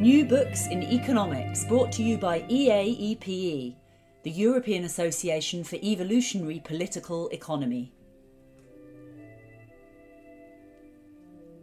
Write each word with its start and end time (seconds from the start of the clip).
New 0.00 0.24
Books 0.24 0.66
in 0.68 0.82
Economics, 0.82 1.64
brought 1.64 1.92
to 1.92 2.02
you 2.02 2.16
by 2.16 2.40
EAEPE, 2.44 3.74
the 4.22 4.30
European 4.30 4.84
Association 4.84 5.62
for 5.62 5.76
Evolutionary 5.76 6.58
Political 6.64 7.28
Economy. 7.28 7.92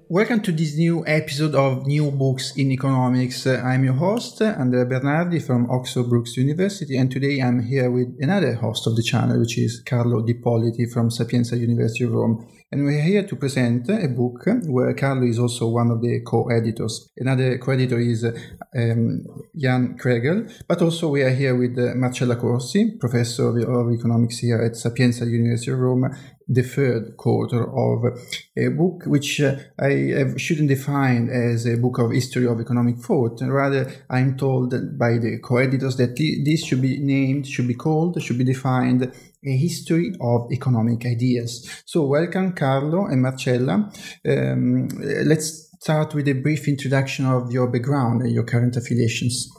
Welcome 0.09 0.39
to 0.43 0.53
this 0.53 0.77
new 0.77 1.05
episode 1.05 1.53
of 1.53 1.85
New 1.85 2.11
Books 2.11 2.55
in 2.55 2.71
Economics. 2.71 3.45
I'm 3.45 3.83
your 3.83 3.95
host, 3.95 4.41
Andrea 4.41 4.85
Bernardi 4.85 5.41
from 5.41 5.69
Oxford 5.69 6.07
Brookes 6.07 6.37
University, 6.37 6.95
and 6.95 7.11
today 7.11 7.41
I'm 7.41 7.61
here 7.61 7.91
with 7.91 8.15
another 8.21 8.53
host 8.53 8.87
of 8.87 8.95
the 8.95 9.03
channel, 9.03 9.37
which 9.37 9.57
is 9.57 9.83
Carlo 9.85 10.25
D'Ippoliti 10.25 10.85
from 10.85 11.11
Sapienza 11.11 11.57
University 11.57 12.05
of 12.05 12.13
Rome. 12.13 12.47
And 12.71 12.85
we're 12.85 13.01
here 13.01 13.27
to 13.27 13.35
present 13.35 13.89
a 13.89 14.07
book 14.07 14.45
where 14.67 14.93
Carlo 14.93 15.23
is 15.23 15.39
also 15.39 15.67
one 15.67 15.91
of 15.91 16.01
the 16.01 16.21
co-editors. 16.25 17.09
Another 17.17 17.57
co-editor 17.57 17.99
is 17.99 18.23
um, 18.23 19.25
Jan 19.57 19.97
Kregel, 19.97 20.49
but 20.69 20.81
also 20.81 21.09
we 21.09 21.23
are 21.23 21.35
here 21.35 21.53
with 21.53 21.77
uh, 21.77 21.95
Marcella 21.95 22.37
Corsi, 22.37 22.91
professor 22.97 23.49
of 23.49 23.91
economics 23.91 24.37
here 24.37 24.61
at 24.61 24.77
Sapienza 24.77 25.25
University 25.25 25.71
of 25.71 25.79
Rome, 25.79 26.15
the 26.49 26.63
third 26.63 27.17
co-author 27.17 27.63
of 27.63 28.19
a 28.55 28.69
book 28.69 29.03
which 29.05 29.41
uh, 29.41 29.55
I 29.79 30.33
shouldn't 30.37 30.69
define 30.69 31.29
as 31.29 31.65
a 31.65 31.75
book 31.77 31.99
of 31.99 32.11
history 32.11 32.47
of 32.47 32.59
economic 32.61 32.97
thought. 32.99 33.41
Rather, 33.41 33.91
I'm 34.09 34.37
told 34.37 34.71
by 34.97 35.17
the 35.17 35.39
co-editors 35.43 35.97
that 35.97 36.15
this 36.15 36.63
should 36.63 36.81
be 36.81 36.99
named, 36.99 37.47
should 37.47 37.67
be 37.67 37.73
called, 37.73 38.21
should 38.21 38.37
be 38.37 38.45
defined 38.45 39.11
a 39.45 39.57
history 39.57 40.13
of 40.19 40.51
economic 40.51 41.05
ideas. 41.05 41.83
So, 41.85 42.05
welcome, 42.05 42.53
Carlo 42.53 43.05
and 43.05 43.21
Marcella. 43.21 43.91
Um, 44.27 44.87
let's 45.25 45.69
start 45.79 46.13
with 46.15 46.27
a 46.27 46.33
brief 46.33 46.67
introduction 46.67 47.25
of 47.25 47.51
your 47.51 47.67
background 47.67 48.21
and 48.21 48.31
your 48.31 48.43
current 48.43 48.75
affiliations. 48.75 49.49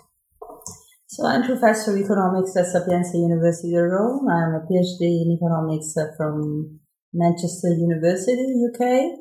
So, 1.06 1.26
I'm 1.26 1.44
professor 1.44 1.92
of 1.92 1.98
economics 1.98 2.56
at 2.56 2.66
Sapienza 2.66 3.16
University 3.16 3.74
of 3.76 3.84
Rome. 3.84 4.28
I'm 4.28 4.54
a 4.54 4.60
PhD 4.60 5.00
in 5.00 5.38
economics 5.40 5.94
from 6.16 6.77
Manchester 7.12 7.68
University, 7.68 8.54
UK. 8.68 9.18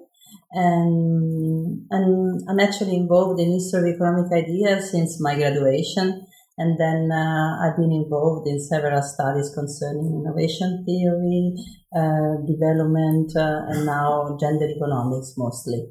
And, 0.51 1.85
and 1.91 2.41
I'm 2.49 2.59
actually 2.59 2.95
involved 2.95 3.39
in 3.39 3.51
history 3.51 3.91
of 3.91 3.95
economic 3.95 4.31
ideas 4.31 4.91
since 4.91 5.21
my 5.21 5.35
graduation. 5.35 6.25
And 6.57 6.79
then 6.79 7.11
uh, 7.11 7.61
I've 7.61 7.77
been 7.77 7.91
involved 7.91 8.47
in 8.47 8.59
several 8.59 9.01
studies 9.03 9.51
concerning 9.53 10.23
innovation 10.25 10.83
theory, 10.85 11.53
uh, 11.95 12.41
development, 12.47 13.31
uh, 13.35 13.69
and 13.69 13.85
now 13.85 14.35
gender 14.39 14.65
economics 14.65 15.35
mostly. 15.37 15.85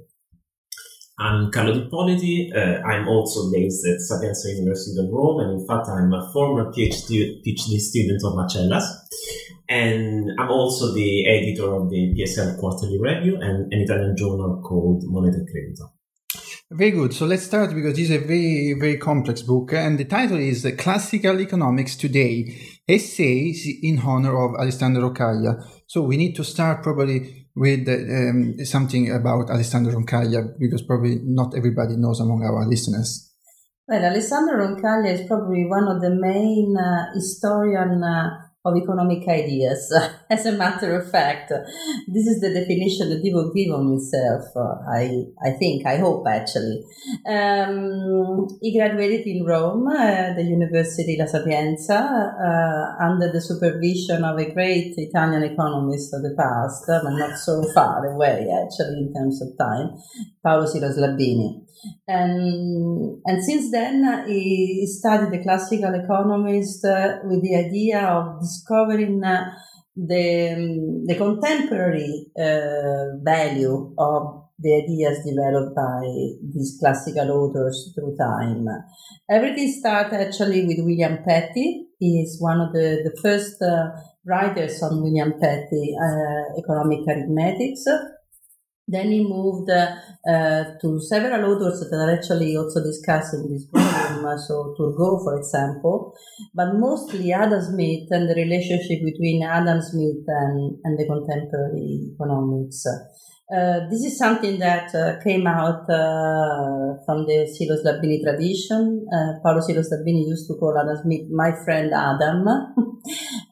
I'm 1.19 1.51
Carlo 1.51 1.73
D'Ippoliti. 1.73 2.53
Uh, 2.53 2.83
I'm 2.83 3.09
also 3.09 3.51
based 3.51 3.87
at 3.87 4.01
Sapienza 4.01 4.51
University 4.51 5.01
of 5.01 5.11
Rome, 5.11 5.41
and 5.41 5.61
in 5.61 5.67
fact, 5.67 5.89
I'm 5.89 6.13
a 6.13 6.31
former 6.33 6.71
PhD, 6.73 7.41
PhD 7.47 7.79
student 7.79 8.21
of 8.23 8.35
Marcella's. 8.35 8.85
And 9.69 10.31
I'm 10.39 10.51
also 10.51 10.95
the 10.95 11.27
editor 11.29 11.75
of 11.75 11.91
the 11.91 12.15
PSL 12.15 12.59
Quarterly 12.59 12.99
Review 13.01 13.37
and 13.41 13.73
an 13.73 13.81
Italian 13.81 14.17
journal 14.17 14.63
called 14.63 15.03
Moneta 15.07 15.39
Credito. 15.39 15.91
Very 16.71 16.91
good. 16.91 17.15
So 17.15 17.27
let's 17.27 17.45
start 17.45 17.75
because 17.75 17.95
this 17.95 18.11
is 18.11 18.17
a 18.17 18.19
very, 18.19 18.75
very 18.79 18.99
complex 18.99 19.43
book. 19.43 19.73
And 19.73 19.99
the 19.99 20.05
title 20.05 20.39
is 20.39 20.67
Classical 20.77 21.41
Economics 21.41 21.95
Today 21.95 22.59
Essays 22.89 23.69
in 23.83 24.01
Honor 24.01 24.37
of 24.37 24.57
Alessandro 24.61 25.11
Roncaglia. 25.11 25.65
So 25.87 26.03
we 26.03 26.17
need 26.17 26.35
to 26.35 26.45
start 26.45 26.83
probably 26.83 27.47
with 27.55 27.89
um, 27.89 28.55
something 28.65 29.11
about 29.13 29.49
Alessandro 29.49 29.93
Roncaglia 29.93 30.59
because 30.59 30.83
probably 30.83 31.21
not 31.23 31.57
everybody 31.57 31.97
knows 31.97 32.21
among 32.21 32.43
our 32.43 32.69
listeners. 32.69 33.33
Well, 33.89 34.05
Alessandro 34.05 34.67
Roncaglia 34.67 35.13
is 35.13 35.27
probably 35.29 35.65
one 35.67 35.87
of 35.87 36.03
the 36.03 36.11
main 36.11 36.77
uh, 36.77 37.15
historian 37.15 38.03
uh, 38.03 38.46
of 38.67 38.77
economic 38.77 39.27
ideas. 39.29 39.93
As 40.31 40.47
a 40.47 40.53
matter 40.53 40.99
of 40.99 41.11
fact, 41.11 41.51
this 42.09 42.27
is 42.27 42.41
the 42.41 42.53
definition 42.53 43.11
that 43.11 43.23
will 43.33 43.53
give 43.55 43.73
on 43.73 43.89
himself. 43.89 44.45
I, 44.89 45.25
I 45.43 45.51
think, 45.53 45.87
I 45.87 45.97
hope 45.99 46.27
actually. 46.27 46.83
Um, 47.27 48.49
he 48.61 48.77
graduated 48.77 49.27
in 49.27 49.45
Rome, 49.45 49.87
uh, 49.87 50.35
the 50.35 50.43
University 50.43 51.17
La 51.19 51.27
Sapienza, 51.27 52.01
uh, 52.01 53.05
under 53.05 53.31
the 53.31 53.41
supervision 53.41 54.25
of 54.25 54.39
a 54.39 54.53
great 54.53 54.95
Italian 54.97 55.43
economist 55.45 56.13
of 56.15 56.23
the 56.23 56.35
past, 56.37 56.85
but 56.87 57.11
not 57.11 57.39
so 57.39 57.63
far 57.73 58.05
away 58.07 58.49
actually 58.51 59.07
in 59.07 59.15
terms 59.15 59.41
of 59.43 59.57
time, 59.59 59.97
Paolo 60.43 60.67
Sylos 60.67 60.99
Labini. 60.99 61.66
And, 62.09 63.21
and 63.25 63.45
since 63.45 63.71
then, 63.71 64.05
uh, 64.05 64.27
he 64.27 64.87
studied 64.87 65.33
the 65.33 65.43
classical 65.43 65.95
economist 65.95 66.85
uh, 66.85 67.19
with 67.25 67.43
the 67.43 67.57
idea 67.57 68.01
of 68.07 68.41
discovering 68.41 69.23
uh, 69.25 69.45
the, 69.97 70.53
um, 70.55 71.07
the 71.07 71.15
contemporary 71.17 72.27
uh, 72.39 73.19
value 73.23 73.95
of 73.99 74.45
the 74.59 74.83
ideas 74.83 75.19
developed 75.25 75.75
by 75.77 76.01
these 76.55 76.77
classical 76.81 77.31
authors 77.31 77.93
through 77.95 78.17
time. 78.17 78.67
Everything 79.31 79.71
started 79.71 80.21
actually 80.21 80.67
with 80.67 80.79
William 80.81 81.19
Petty. 81.27 81.89
He 81.99 82.21
is 82.21 82.39
one 82.41 82.61
of 82.61 82.73
the, 82.73 83.03
the 83.05 83.17
first 83.21 83.61
uh, 83.61 83.91
writers 84.25 84.83
on 84.83 85.03
William 85.03 85.35
Petty, 85.39 85.95
uh, 85.97 86.59
economic 86.59 87.01
arithmetics 87.07 87.85
then 88.89 89.11
he 89.11 89.25
moved 89.25 89.69
uh, 89.71 90.65
to 90.81 91.01
several 91.01 91.53
authors 91.53 91.81
that 91.81 91.97
are 91.97 92.15
actually 92.15 92.57
also 92.57 92.83
discussed 92.83 93.35
in 93.35 93.51
this 93.51 93.67
volume, 93.73 94.39
so 94.39 94.75
Turgot, 94.79 95.25
for 95.25 95.39
example, 95.39 96.15
but 96.55 96.75
mostly 96.75 97.33
Adam 97.33 97.61
Smith 97.61 98.07
and 98.11 98.31
the 98.31 98.35
relationship 98.35 99.03
between 99.05 99.43
Adam 99.43 99.83
Smith 99.83 100.23
and, 100.27 100.79
and 100.85 100.99
the 100.99 101.07
contemporary 101.07 102.15
economics. 102.15 102.87
Uh, 103.49 103.87
this 103.89 104.03
is 104.03 104.19
something 104.19 104.59
that 104.59 104.93
uh, 104.93 105.23
came 105.23 105.47
out 105.47 105.89
uh, 105.89 106.99
from 107.07 107.27
the 107.27 107.47
Sylos 107.55 107.87
Labini 107.87 108.21
tradition. 108.21 109.07
Uh, 109.07 109.39
Paolo 109.41 109.61
Sylos 109.61 109.87
Labini 109.87 110.27
used 110.27 110.49
to 110.49 110.55
call 110.55 110.77
Adam 110.77 110.97
Smith 111.03 111.31
my 111.31 111.53
friend 111.65 111.93
Adam, 111.95 112.45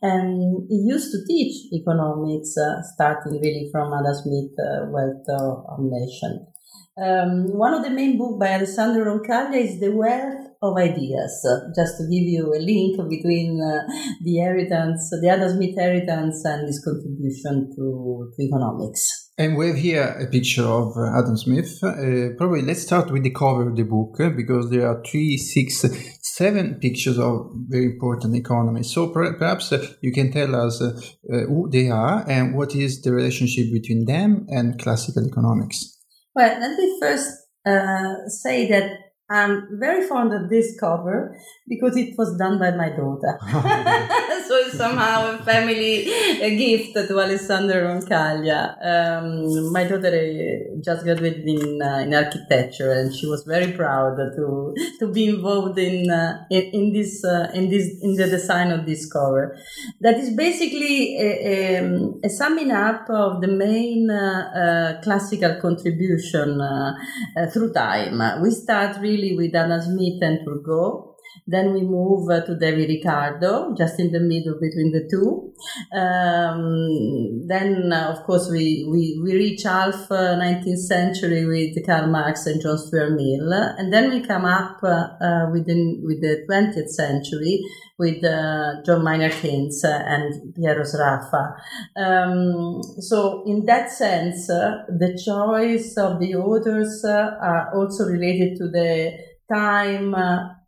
and 0.03 0.67
he 0.69 0.87
used 0.87 1.13
to 1.13 1.19
teach 1.27 1.73
economics, 1.73 2.57
uh, 2.57 2.83
starting 2.95 3.41
really 3.41 3.69
from 3.73 3.93
Adam 3.93 4.15
Smith, 4.15 4.53
uh, 4.59 4.87
Wealth 4.91 5.27
of 5.29 5.79
Nation. 5.81 6.47
Um, 6.97 7.51
one 7.59 7.75
of 7.75 7.83
the 7.83 7.91
main 7.91 8.17
books 8.17 8.39
by 8.39 8.55
Alessandro 8.55 9.19
Roncaglia 9.19 9.65
is 9.65 9.81
The 9.81 9.91
Wealth 9.91 10.47
of 10.63 10.77
Ideas, 10.79 11.35
just 11.75 11.99
to 11.99 12.05
give 12.05 12.23
you 12.23 12.55
a 12.55 12.61
link 12.63 12.97
between 13.11 13.59
the 13.59 14.39
inheritance, 14.39 15.11
the 15.11 15.29
Adam 15.29 15.51
Smith 15.57 15.71
inheritance, 15.71 16.45
and 16.45 16.69
his 16.69 16.81
contribution 16.85 17.69
to, 17.75 18.31
to 18.37 18.43
economics. 18.43 19.25
And 19.37 19.57
we 19.57 19.67
have 19.67 19.77
here 19.77 20.17
a 20.21 20.31
picture 20.31 20.63
of 20.63 20.97
uh, 20.97 21.19
Adam 21.19 21.37
Smith. 21.37 21.83
Uh, 21.83 22.37
probably 22.39 22.63
let's 22.63 22.83
start 22.83 23.11
with 23.11 23.25
the 23.25 23.33
cover 23.33 23.69
of 23.69 23.75
the 23.75 23.83
book 23.83 24.21
uh, 24.21 24.31
because 24.31 24.71
there 24.71 24.87
are 24.87 25.03
three, 25.03 25.37
six, 25.37 25.85
seven 26.37 26.79
pictures 26.81 27.19
of 27.19 27.51
very 27.69 27.87
important 27.87 28.35
economists. 28.35 28.93
So 28.95 29.09
per- 29.09 29.35
perhaps 29.35 29.71
uh, 29.73 29.87
you 30.01 30.13
can 30.13 30.33
tell 30.33 30.55
us 30.57 30.83
uh, 30.83 30.89
uh, 31.33 31.47
who 31.47 31.69
they 31.71 31.91
are 31.91 32.25
and 32.29 32.57
what 32.57 32.75
is 32.75 33.03
the 33.03 33.13
relationship 33.13 33.67
between 33.73 34.05
them 34.07 34.47
and 34.49 34.81
classical 34.81 35.25
economics. 35.27 35.79
Well, 36.35 36.59
let 36.61 36.77
me 36.77 36.99
first 37.01 37.29
say 38.43 38.69
that 38.69 38.87
I'm 39.35 39.81
very 39.81 40.07
fond 40.07 40.33
of 40.33 40.49
this 40.49 40.79
cover 40.79 41.37
because 41.67 41.97
it 41.97 42.17
was 42.17 42.37
done 42.37 42.59
by 42.59 42.71
my 42.71 42.91
daughter. 42.91 43.39
so 44.47 44.55
it's 44.63 44.77
somehow 44.77 45.35
a 45.35 45.39
family 45.39 46.09
a 46.49 46.57
gift 46.57 46.95
to 46.95 47.21
Alessandro 47.21 47.79
Roncaglia. 47.89 48.61
Um, 48.93 49.73
my 49.73 49.85
daughter 49.85 50.13
uh, 50.15 50.81
just 50.81 51.03
graduated 51.05 51.47
in, 51.47 51.83
uh, 51.83 51.99
in 52.05 52.15
architecture 52.15 52.93
and 52.93 53.15
she 53.15 53.27
was 53.27 53.43
very 53.45 53.73
proud 53.73 54.17
to 54.37 54.75
to 55.01 55.07
be 55.13 55.27
involved 55.27 55.79
in 55.79 56.11
uh, 56.11 56.45
in, 56.51 56.63
in, 56.79 56.93
this 56.93 57.25
uh, 57.25 57.51
in 57.55 57.71
this 57.71 57.87
in 58.03 58.15
the 58.15 58.29
design 58.29 58.71
of 58.71 58.87
this 58.87 59.11
cover. 59.11 59.57
That 60.01 60.17
is 60.19 60.31
basically 60.37 61.19
a, 61.19 61.31
a, 61.51 62.29
a 62.29 62.29
summing 62.29 62.71
up 62.71 63.09
of 63.09 63.41
the 63.41 63.49
main 63.49 64.11
uh, 64.11 64.21
uh, 64.63 65.03
classical 65.03 65.57
contribution 65.61 66.61
through 67.53 67.73
time. 67.73 68.43
We 68.43 68.51
start 68.51 68.99
really 69.01 69.24
with 69.33 69.55
Adam 69.55 69.81
Smith 69.81 70.21
and 70.21 70.47
Turgot. 70.47 71.14
Then 71.47 71.75
we 71.75 71.83
move 71.83 72.31
uh, 72.31 72.41
to 72.47 72.57
David 72.57 72.89
Ricardo, 72.89 73.75
just 73.77 74.01
in 74.01 74.13
the 74.13 74.21
middle 74.21 74.55
between 74.61 74.93
the 74.93 75.07
two. 75.11 75.53
Um, 75.97 77.47
then, 77.47 77.93
uh, 77.93 78.15
of 78.17 78.25
course, 78.25 78.49
we, 78.51 78.87
we, 78.91 79.21
we 79.23 79.35
reach 79.35 79.65
half 79.65 80.11
uh, 80.11 80.37
19th 80.37 80.79
century 80.79 81.45
with 81.45 81.87
Karl 81.87 82.07
Marx 82.07 82.47
and 82.47 82.61
John 82.61 82.79
Stuart 82.79 83.11
Mill. 83.11 83.53
And 83.53 83.93
then 83.93 84.11
we 84.11 84.21
come 84.27 84.45
up 84.45 84.79
uh, 84.83 85.09
uh, 85.21 85.51
with, 85.53 85.67
the, 85.67 86.01
with 86.03 86.21
the 86.21 86.47
20th 86.49 86.89
century 86.89 87.63
with 87.99 88.25
uh, 88.25 88.83
John 88.85 89.05
Maynard 89.05 89.33
Keynes 89.33 89.85
and 89.85 90.55
Piero 90.55 90.83
Sraffa. 90.83 91.57
Um, 91.97 92.83
so, 92.99 93.45
in 93.47 93.65
that 93.67 93.91
sense, 93.91 94.47
the 94.47 95.21
choice 95.25 95.97
of 95.97 96.19
the 96.21 96.35
authors 96.35 97.05
are 97.05 97.71
also 97.75 98.05
related 98.05 98.57
to 98.59 98.69
the 98.69 99.34
time 99.53 100.15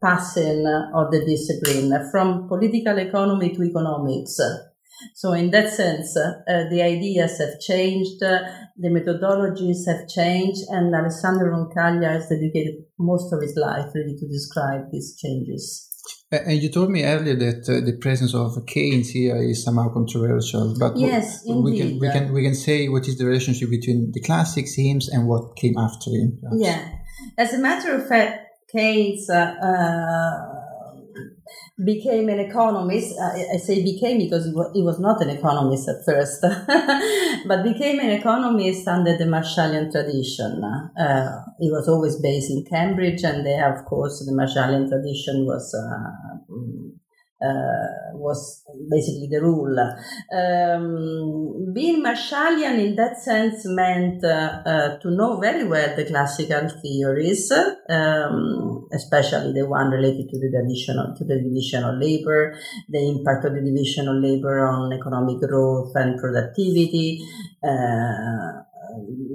passing 0.03 0.67
of 0.95 1.11
the 1.11 1.25
discipline 1.25 2.09
from 2.11 2.49
political 2.49 2.99
economy 2.99 3.55
to 3.55 3.63
economics. 3.63 4.39
So, 5.15 5.33
in 5.35 5.51
that 5.51 5.71
sense, 5.71 6.17
uh, 6.17 6.65
the 6.71 6.81
ideas 6.83 7.39
have 7.39 7.61
changed, 7.61 8.23
uh, 8.23 8.39
the 8.79 8.89
methodologies 8.89 9.87
have 9.87 10.09
changed, 10.09 10.63
and 10.71 10.95
Alessandro 10.95 11.53
Roncaglia 11.53 12.13
has 12.13 12.29
dedicated 12.29 12.85
most 12.99 13.31
of 13.33 13.43
his 13.43 13.55
life 13.57 13.87
really 13.95 14.17
to 14.17 14.27
describe 14.27 14.91
these 14.91 15.17
changes. 15.19 15.91
And 16.33 16.61
you 16.63 16.71
told 16.71 16.91
me 16.91 17.05
earlier 17.05 17.37
that 17.37 17.69
uh, 17.69 17.85
the 17.85 17.99
presence 18.01 18.35
of 18.35 18.57
Keynes 18.67 19.11
here 19.11 19.37
is 19.37 19.63
somehow 19.63 19.93
controversial, 19.93 20.75
but 20.79 20.97
yes, 20.97 21.45
we 21.47 21.79
can 21.79 22.01
we 22.01 22.09
can 22.11 22.33
we 22.33 22.43
can 22.43 22.55
say 22.55 22.89
what 22.89 23.07
is 23.07 23.17
the 23.17 23.27
relationship 23.27 23.71
between 23.71 24.11
the 24.13 24.21
classic 24.21 24.67
themes 24.69 25.09
and 25.09 25.29
what 25.29 25.57
came 25.57 25.77
after 25.79 26.11
him. 26.11 26.39
Perhaps. 26.43 26.61
Yeah, 26.61 26.89
as 27.39 27.55
a 27.55 27.59
matter 27.59 27.95
of 27.95 28.09
fact, 28.09 28.46
Keynes 28.71 29.31
uh, 29.31 29.55
uh, 29.63 30.57
became 31.85 32.29
an 32.29 32.41
economist. 32.41 33.19
I 33.19 33.57
say 33.59 33.83
became 33.83 34.19
because 34.19 34.47
he 34.75 34.83
was 34.83 34.99
not 34.99 35.23
an 35.23 35.31
economist 35.31 35.89
at 35.89 36.05
first, 36.05 36.41
but 37.47 37.63
became 37.63 38.01
an 38.01 38.11
economist 38.11 38.89
under 38.89 39.17
the 39.17 39.25
Marshallian 39.25 39.93
tradition. 39.93 40.63
Uh, 40.99 41.43
he 41.61 41.71
was 41.71 41.89
always 41.89 42.17
based 42.17 42.51
in 42.51 42.65
Cambridge, 42.65 43.23
and 43.23 43.47
there, 43.47 43.73
of 43.73 43.85
course, 43.85 44.25
the 44.25 44.33
Marshallian 44.33 44.89
tradition 44.89 45.47
was 45.47 45.75
uh, 45.75 47.47
uh, 47.47 48.13
was 48.15 48.65
basically 48.91 49.29
the 49.31 49.41
rule. 49.41 49.77
Um, 50.33 51.73
being 51.73 52.03
Marshallian 52.05 52.79
in 52.79 52.97
that 52.97 53.19
sense 53.19 53.63
meant 53.67 54.25
uh, 54.25 54.99
to 54.99 55.11
know 55.11 55.39
very 55.41 55.65
well 55.65 55.95
the 55.97 56.05
classical 56.05 56.69
theories, 56.83 57.51
um, 57.53 58.89
especially 58.93 59.53
the 59.53 59.67
one 59.69 59.91
related 59.91 60.29
to 60.31 60.39
the 60.39 60.51
division 60.51 60.99
of, 60.99 61.17
to 61.19 61.25
the 61.25 61.41
division 61.41 61.85
of 61.85 61.99
labor, 61.99 62.59
the 62.89 63.09
impact 63.09 63.45
of 63.45 63.55
the 63.55 63.61
division 63.61 64.09
of 64.09 64.23
labor 64.23 64.67
on 64.67 64.93
economic 64.93 65.39
growth 65.41 65.93
and 65.95 66.19
productivity. 66.21 67.25
Uh, 67.63 68.63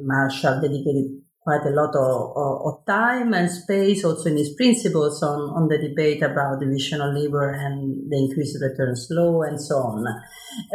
Marshall 0.03 0.61
dedicated 0.61 1.21
quite 1.43 1.65
a 1.65 1.71
lot 1.71 1.95
of, 1.95 2.37
of, 2.37 2.85
time 2.85 3.33
and 3.33 3.49
space 3.49 4.05
also 4.05 4.29
in 4.29 4.37
his 4.37 4.53
principles 4.53 5.23
on, 5.23 5.39
on 5.55 5.67
the 5.67 5.77
debate 5.77 6.21
about 6.21 6.59
divisional 6.59 7.11
labor 7.13 7.49
and 7.49 8.11
the 8.11 8.17
increased 8.17 8.57
returns 8.61 9.07
law 9.09 9.41
and 9.41 9.59
so 9.59 9.77
on. 9.77 10.05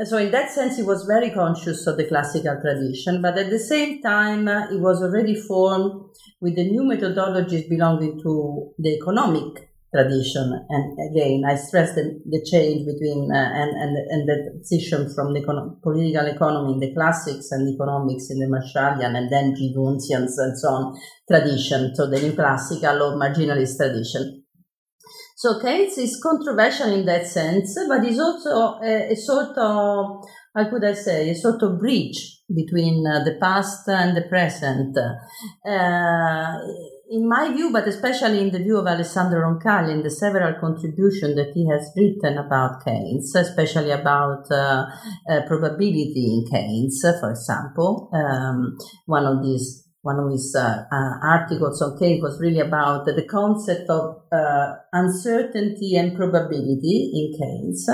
So 0.05 0.19
in 0.19 0.33
that 0.33 0.51
sense, 0.51 0.77
he 0.77 0.83
was 0.83 1.05
very 1.05 1.31
conscious 1.31 1.87
of 1.87 1.97
the 1.97 2.07
classical 2.09 2.61
tradition, 2.61 3.23
but 3.23 3.39
at 3.39 3.51
the 3.51 3.61
same 3.61 4.03
time, 4.03 4.49
uh, 4.49 4.69
he 4.69 4.77
was 4.77 5.03
already 5.03 5.41
formed 5.41 6.11
with 6.41 6.57
the 6.57 6.65
new 6.65 6.83
methodologies 6.83 7.69
belonging 7.69 8.21
to 8.23 8.73
the 8.79 8.97
economic 8.97 9.71
tradition. 9.95 10.67
And 10.69 10.99
again, 11.11 11.43
I 11.47 11.57
stress 11.57 11.95
the, 11.95 12.21
the 12.27 12.45
change 12.45 12.87
between 12.87 13.31
uh, 13.33 13.37
and, 13.37 13.71
and, 13.71 13.97
and 13.97 14.29
the 14.29 14.37
transition 14.51 15.13
from 15.15 15.33
the 15.33 15.43
political 15.83 16.27
economy 16.27 16.75
in 16.75 16.81
the 16.81 16.95
classics 16.95 17.51
and 17.53 17.69
economics 17.69 18.29
in 18.31 18.39
the 18.41 18.47
Marshallian 18.47 19.17
and 19.17 19.31
then 19.31 19.55
Jevonsian 19.55 20.27
and 20.27 20.59
so 20.59 20.69
on 20.69 20.99
tradition, 21.31 21.95
so 21.95 22.11
the 22.11 22.21
new 22.21 22.33
classical 22.33 23.03
or 23.03 23.17
marginalist 23.17 23.77
tradition. 23.77 24.43
So 25.37 25.61
Keynes 25.61 25.99
is 25.99 26.19
controversial 26.23 26.93
in 26.93 27.05
that 27.07 27.27
sense, 27.27 27.77
but 27.89 28.05
is 28.05 28.19
also 28.19 28.81
a, 28.83 29.13
a 29.13 29.17
sort 29.17 29.57
of, 29.59 30.25
how 30.57 30.71
could 30.71 30.85
I 30.85 30.95
say, 30.95 31.31
a 31.31 31.35
sort 31.35 31.63
of 31.63 31.79
bridge 31.79 32.41
between 32.49 33.05
uh, 33.07 33.23
the 33.23 33.37
past 33.39 33.87
and 33.89 34.17
the 34.17 34.23
present. 34.23 34.97
Uh, 34.97 36.59
in 37.09 37.29
my 37.29 37.53
view, 37.53 37.73
but 37.73 37.87
especially 37.87 38.41
in 38.41 38.51
the 38.51 38.59
view 38.59 38.79
of 38.79 38.87
Alessandro 38.87 39.41
Roncaglia 39.41 39.93
in 39.93 40.03
the 40.03 40.11
several 40.11 40.55
contributions 40.61 41.37
that 41.37 41.53
he 41.55 41.69
has 41.71 41.93
written 41.97 42.39
about 42.39 42.85
Keynes, 42.85 43.35
especially 43.35 43.91
about 43.91 44.51
uh, 44.51 44.87
uh, 45.31 45.43
probability 45.47 46.27
in 46.27 46.45
Keynes, 46.51 47.01
for 47.21 47.31
example, 47.31 48.11
um, 48.13 48.77
one 49.07 49.25
of 49.25 49.43
these 49.43 49.85
one 50.03 50.21
of 50.21 50.31
his 50.31 50.55
uh, 50.57 50.85
uh 50.93 51.19
articles 51.21 51.83
on 51.83 51.99
Keynes 51.99 52.23
was 52.23 52.41
really 52.41 52.61
about 52.61 53.07
the 53.07 53.27
concept 53.29 53.91
of 53.91 54.23
uh, 54.31 54.75
uncertainty 54.93 55.97
and 55.97 56.17
probability 56.17 57.11
in 57.13 57.33
Keynes. 57.37 57.89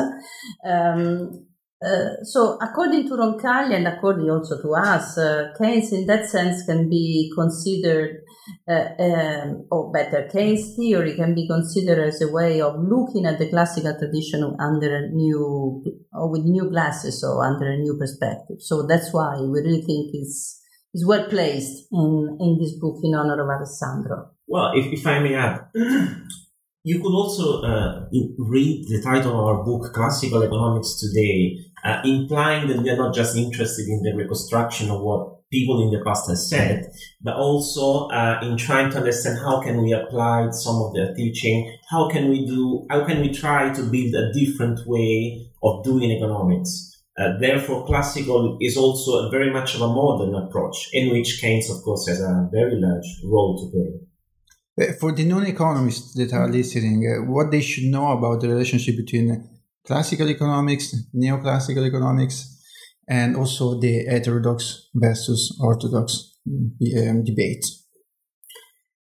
Um, 0.63 1.47
uh, 1.85 2.23
so, 2.23 2.59
according 2.63 3.09
to 3.09 3.15
Roncaglia 3.15 3.75
and 3.75 3.89
according 3.89 4.31
also 4.31 4.61
to 4.63 4.75
us, 4.75 5.19
uh, 5.19 5.53
Keynes 5.59 5.93
in 5.93 6.07
that 6.07 6.27
sense 6.27 6.65
can 6.65 6.89
be 6.89 7.33
considered 7.35 8.22
uh, 8.69 8.89
um, 8.99 9.67
or 9.71 9.93
better, 9.93 10.29
Keynes' 10.33 10.77
theory 10.77 11.15
can 11.15 11.35
be 11.35 11.47
considered 11.47 12.09
as 12.09 12.21
a 12.23 12.31
way 12.31 12.61
of 12.61 12.75
looking 12.79 13.27
at 13.27 13.39
the 13.39 13.49
classical 13.49 13.97
tradition 13.99 14.57
under 14.59 14.97
a 14.97 15.09
new, 15.11 15.85
or 16.13 16.31
with 16.31 16.43
new 16.43 16.69
glasses 16.71 17.25
or 17.25 17.45
under 17.45 17.71
a 17.71 17.77
new 17.77 17.97
perspective. 17.99 18.57
So 18.61 18.87
that's 18.87 19.13
why 19.13 19.37
we 19.41 19.49
really 19.49 19.83
think 19.83 20.11
it's, 20.15 20.61
is 20.95 21.07
well 21.07 21.29
placed 21.29 21.87
in, 21.93 22.39
in 22.41 22.59
this 22.61 22.79
book 22.79 22.99
in 23.03 23.15
honor 23.15 23.43
of 23.43 23.49
Alessandro. 23.49 24.31
Well, 24.47 24.73
if, 24.75 24.93
if 24.93 25.07
I 25.07 25.21
may 25.21 25.35
add, 25.35 25.67
you 26.85 27.01
could 27.01 27.15
also 27.15 27.63
uh, 27.63 28.07
read 28.39 28.87
the 28.89 29.01
title 29.03 29.33
of 29.33 29.47
our 29.47 29.65
book, 29.65 29.93
Classical 29.95 30.43
Economics 30.43 31.01
Today, 31.01 31.59
uh, 31.85 32.03
implying 32.05 32.69
that 32.69 32.83
we 32.83 32.91
are 32.91 32.97
not 32.97 33.15
just 33.15 33.37
interested 33.37 33.87
in 33.89 34.03
the 34.03 34.15
reconstruction 34.17 34.91
of 34.91 35.01
what 35.01 35.42
people 35.53 35.83
in 35.83 35.91
the 35.97 36.05
past 36.05 36.29
have 36.29 36.39
said, 36.39 36.91
but 37.21 37.37
also 37.37 38.09
uh, 38.09 38.41
in 38.43 38.57
trying 38.57 38.91
to 38.91 38.99
understand 38.99 39.39
how 39.39 39.61
can 39.61 39.83
we 39.83 39.93
apply 39.93 40.51
some 40.51 40.77
of 40.83 40.95
their 40.95 41.15
teaching, 41.15 41.77
how 41.91 42.09
can 42.09 42.31
we 42.31 42.47
do, 42.47 42.87
how 42.91 43.05
can 43.05 43.21
we 43.21 43.31
try 43.31 43.73
to 43.73 43.83
build 43.83 44.15
a 44.15 44.33
different 44.33 44.81
way 44.87 45.47
of 45.63 45.85
doing 45.85 46.11
economics. 46.11 46.89
Uh, 47.19 47.39
therefore, 47.39 47.87
classical 47.87 48.57
is 48.61 48.77
also 48.77 49.31
very 49.31 49.51
much 49.53 49.75
of 49.75 49.83
a 49.83 49.89
modern 49.89 50.35
approach, 50.35 50.89
in 50.93 51.13
which 51.13 51.41
Keynes, 51.41 51.71
of 51.71 51.83
course, 51.83 52.09
has 52.09 52.21
a 52.21 52.49
very 52.51 52.81
large 52.81 53.07
role 53.25 53.59
to 53.59 53.71
play. 53.71 54.89
Uh, 54.89 54.93
for 54.99 55.13
the 55.13 55.25
non-economists 55.25 56.15
that 56.15 56.33
are 56.33 56.49
listening, 56.49 57.05
uh, 57.07 57.31
what 57.31 57.51
they 57.51 57.61
should 57.61 57.85
know 57.85 58.13
about 58.13 58.41
the 58.41 58.49
relationship 58.49 58.97
between 58.97 59.47
classical 59.85 60.29
economics, 60.31 60.95
neoclassical 61.15 61.87
economics, 61.87 62.62
and 63.09 63.37
also 63.37 63.79
the 63.81 64.05
heterodox 64.07 64.89
versus 64.95 65.59
orthodox 65.61 66.37
um, 66.47 67.25
debate. 67.25 67.65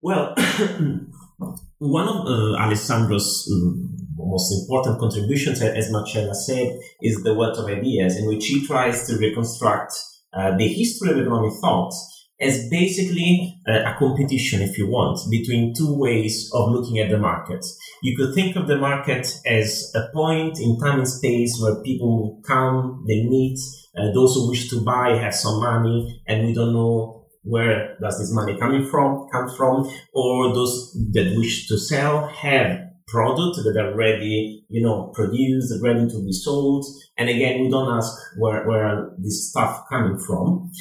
Well, 0.02 0.34
one 1.78 2.08
of 2.08 2.26
uh, 2.26 2.56
Alessandro's 2.62 3.48
um, 3.52 3.96
most 4.16 4.52
important 4.62 4.98
contributions, 4.98 5.62
as 5.62 5.90
Marcella 5.90 6.34
said, 6.34 6.78
is 7.00 7.22
the 7.22 7.34
wealth 7.34 7.58
of 7.58 7.66
ideas, 7.66 8.16
in 8.16 8.26
which 8.26 8.46
he 8.46 8.66
tries 8.66 9.06
to 9.06 9.16
reconstruct 9.18 9.92
uh, 10.32 10.56
the 10.56 10.68
history 10.68 11.10
of 11.10 11.18
economic 11.18 11.52
thought 11.60 11.92
as 12.40 12.68
basically 12.68 13.60
uh, 13.66 13.92
a 13.92 13.96
competition, 13.98 14.60
if 14.60 14.76
you 14.76 14.86
want, 14.88 15.18
between 15.30 15.74
two 15.74 15.96
ways 15.98 16.50
of 16.52 16.70
looking 16.70 16.98
at 16.98 17.10
the 17.10 17.18
market. 17.18 17.64
You 18.02 18.16
could 18.16 18.34
think 18.34 18.56
of 18.56 18.66
the 18.66 18.76
market 18.76 19.26
as 19.46 19.90
a 19.94 20.08
point 20.12 20.58
in 20.60 20.78
time 20.78 20.98
and 20.98 21.08
space 21.08 21.58
where 21.60 21.82
people 21.82 22.42
come, 22.46 23.04
they 23.08 23.24
meet, 23.24 23.58
uh, 23.96 24.12
those 24.12 24.34
who 24.34 24.50
wish 24.50 24.68
to 24.70 24.84
buy 24.84 25.16
have 25.16 25.34
some 25.34 25.60
money, 25.60 26.22
and 26.26 26.46
we 26.46 26.52
don't 26.52 26.74
know 26.74 27.26
where 27.42 27.96
does 28.02 28.18
this 28.18 28.32
money 28.32 28.58
coming 28.58 28.86
from, 28.90 29.28
come 29.32 29.48
from, 29.56 29.90
or 30.12 30.52
those 30.52 30.92
that 31.12 31.32
wish 31.36 31.68
to 31.68 31.78
sell 31.78 32.26
have 32.26 32.80
products 33.06 33.62
that 33.62 33.76
are 33.80 33.94
ready, 33.96 34.64
you 34.68 34.82
know, 34.82 35.12
produced, 35.14 35.72
ready 35.80 36.08
to 36.08 36.24
be 36.24 36.32
sold. 36.32 36.84
And 37.16 37.28
again, 37.28 37.62
we 37.62 37.70
don't 37.70 37.96
ask 37.96 38.12
where, 38.36 38.66
where 38.66 39.12
this 39.18 39.50
stuff 39.50 39.84
coming 39.88 40.18
from. 40.18 40.72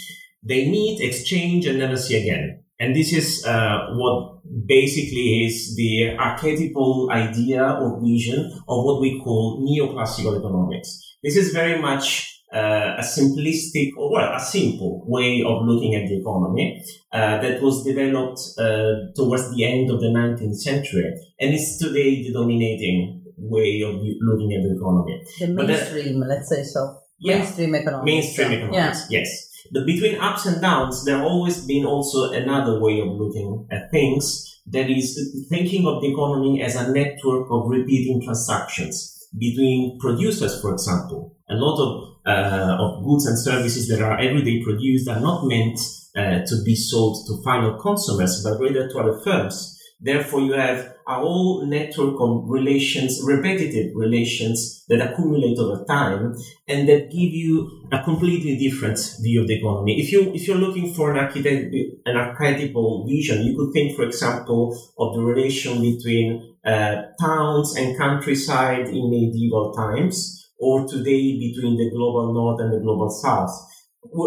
They 0.48 0.70
meet, 0.70 1.02
exchange, 1.02 1.66
and 1.66 1.80
never 1.80 1.98
see 1.98 2.22
again. 2.22 2.64
And 2.80 2.96
this 2.96 3.14
is 3.14 3.46
uh, 3.46 3.88
what 3.94 4.42
basically 4.68 5.46
is 5.46 5.76
the 5.76 6.16
archetypal 6.18 7.10
idea 7.12 7.64
or 7.64 8.02
vision 8.02 8.52
of 8.68 8.84
what 8.86 9.02
we 9.02 9.20
call 9.24 9.66
neoclassical 9.66 10.38
economics. 10.38 11.00
This 11.24 11.38
is 11.38 11.52
very 11.52 11.82
much 11.82 12.32
uh, 12.54 12.96
a 12.98 13.02
simplistic 13.02 13.92
or 13.98 14.14
well, 14.14 14.36
a 14.36 14.40
simple 14.40 15.04
way 15.08 15.44
of 15.46 15.66
looking 15.66 15.96
at 15.96 16.08
the 16.08 16.20
economy 16.20 16.84
uh, 17.12 17.42
that 17.42 17.62
was 17.62 17.84
developed 17.84 18.40
uh, 18.60 19.12
towards 19.16 19.54
the 19.56 19.64
end 19.66 19.90
of 19.90 20.00
the 20.00 20.08
19th 20.08 20.56
century 20.56 21.14
and 21.40 21.54
is 21.54 21.78
today 21.82 22.24
the 22.24 22.32
dominating 22.32 23.24
way 23.38 23.82
of 23.82 23.96
looking 24.22 24.54
at 24.54 24.64
the 24.64 24.76
economy. 24.76 25.22
The 25.40 25.48
mainstream, 25.48 26.20
let's 26.22 26.50
say 26.50 26.64
so. 26.64 27.00
Yeah, 27.20 27.38
mainstream 27.40 27.76
economics. 27.76 28.06
Mainstream 28.06 28.52
economics, 28.52 29.08
yeah. 29.10 29.20
yes. 29.20 29.55
But 29.72 29.86
between 29.86 30.20
ups 30.20 30.46
and 30.46 30.62
downs, 30.62 31.06
there 31.06 31.24
always 31.24 31.66
been 31.66 31.86
also 31.86 32.32
another 32.32 32.80
way 32.80 33.02
of 33.02 33.08
looking 33.08 33.68
at 33.72 33.92
things 33.92 34.62
that 34.68 34.90
is 34.90 35.46
thinking 35.50 35.86
of 35.86 36.02
the 36.02 36.12
economy 36.12 36.62
as 36.62 36.76
a 36.76 36.92
network 36.92 37.48
of 37.52 37.70
repeating 37.70 38.24
transactions 38.24 39.28
between 39.38 40.00
producers, 40.00 40.60
for 40.62 40.74
example. 40.74 41.36
A 41.50 41.56
lot 41.56 41.80
of, 41.80 42.18
uh, 42.26 42.78
of 42.80 43.04
goods 43.04 43.26
and 43.26 43.38
services 43.38 43.88
that 43.90 44.02
are 44.02 44.20
everyday 44.20 44.64
produced 44.64 45.08
are 45.08 45.20
not 45.20 45.46
meant 45.46 45.80
uh, 46.16 46.46
to 46.46 46.64
be 46.64 46.76
sold 46.76 47.28
to 47.28 47.44
final 47.44 47.78
consumers, 47.80 48.42
but 48.44 48.60
rather 48.60 48.88
to 48.88 49.00
other 49.00 49.20
firms. 49.20 49.75
Therefore, 50.00 50.42
you 50.42 50.54
have 50.54 50.94
a 51.08 51.16
whole 51.16 51.66
network 51.66 52.16
of 52.20 52.50
relations, 52.50 53.22
repetitive 53.24 53.92
relations 53.96 54.84
that 54.90 55.02
accumulate 55.02 55.58
over 55.58 55.86
time 55.86 56.36
and 56.68 56.90
that 56.90 57.12
give 57.12 57.32
you 57.32 57.88
a 57.92 58.04
completely 58.04 58.58
different 58.58 59.00
view 59.22 59.42
of 59.42 59.48
the 59.48 59.58
economy. 59.58 60.02
If 60.02 60.12
you, 60.12 60.34
if 60.34 60.48
you're 60.48 60.58
looking 60.58 60.94
for 60.94 61.12
an, 61.12 61.18
architect, 61.18 61.74
an 62.06 62.18
archetypal 62.18 63.08
vision, 63.08 63.44
you 63.46 63.56
could 63.56 63.72
think, 63.72 63.96
for 63.96 64.04
example, 64.04 64.78
of 64.98 65.16
the 65.16 65.22
relation 65.22 65.80
between 65.82 66.56
uh, 66.66 67.04
towns 67.20 67.76
and 67.78 67.98
countryside 67.98 68.88
in 68.88 69.10
medieval 69.10 69.74
times 69.74 70.52
or 70.60 70.88
today 70.88 71.38
between 71.38 71.78
the 71.78 71.90
global 71.92 72.34
north 72.34 72.60
and 72.60 72.74
the 72.74 72.80
global 72.80 73.10
south. 73.10 73.52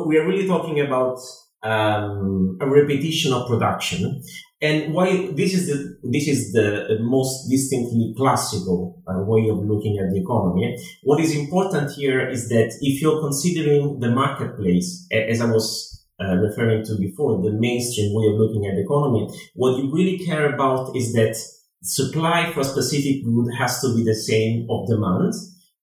We 0.07 0.19
are 0.19 0.27
really 0.27 0.47
talking 0.47 0.81
about 0.81 1.19
um, 1.63 2.59
a 2.61 2.69
repetition 2.69 3.33
of 3.33 3.49
production. 3.49 4.23
And 4.61 4.93
why 4.93 5.31
this 5.33 5.55
is 5.55 5.69
the 5.69 5.99
this 6.03 6.27
is 6.27 6.53
the 6.53 6.99
most 7.01 7.49
distinctly 7.49 8.13
classical 8.17 9.01
uh, 9.07 9.23
way 9.23 9.49
of 9.49 9.59
looking 9.59 9.99
at 9.99 10.11
the 10.11 10.21
economy. 10.21 10.77
What 11.05 11.21
is 11.21 11.37
important 11.37 11.93
here 11.93 12.29
is 12.29 12.49
that 12.49 12.77
if 12.81 13.01
you're 13.01 13.21
considering 13.21 14.01
the 14.01 14.11
marketplace, 14.11 15.07
as 15.13 15.41
I 15.41 15.47
was 15.47 16.05
uh, 16.21 16.35
referring 16.39 16.85
to 16.87 16.97
before, 16.99 17.41
the 17.41 17.53
mainstream 17.53 18.13
way 18.15 18.27
of 18.27 18.41
looking 18.41 18.67
at 18.67 18.75
the 18.75 18.83
economy, 18.83 19.29
what 19.55 19.79
you 19.79 19.95
really 19.95 20.19
care 20.19 20.53
about 20.53 20.97
is 20.97 21.13
that 21.13 21.37
supply 21.83 22.51
for 22.53 22.61
a 22.61 22.65
specific 22.65 23.25
good 23.25 23.55
has 23.57 23.81
to 23.83 23.95
be 23.95 24.03
the 24.03 24.15
same 24.15 24.67
of 24.69 24.89
demand, 24.89 25.35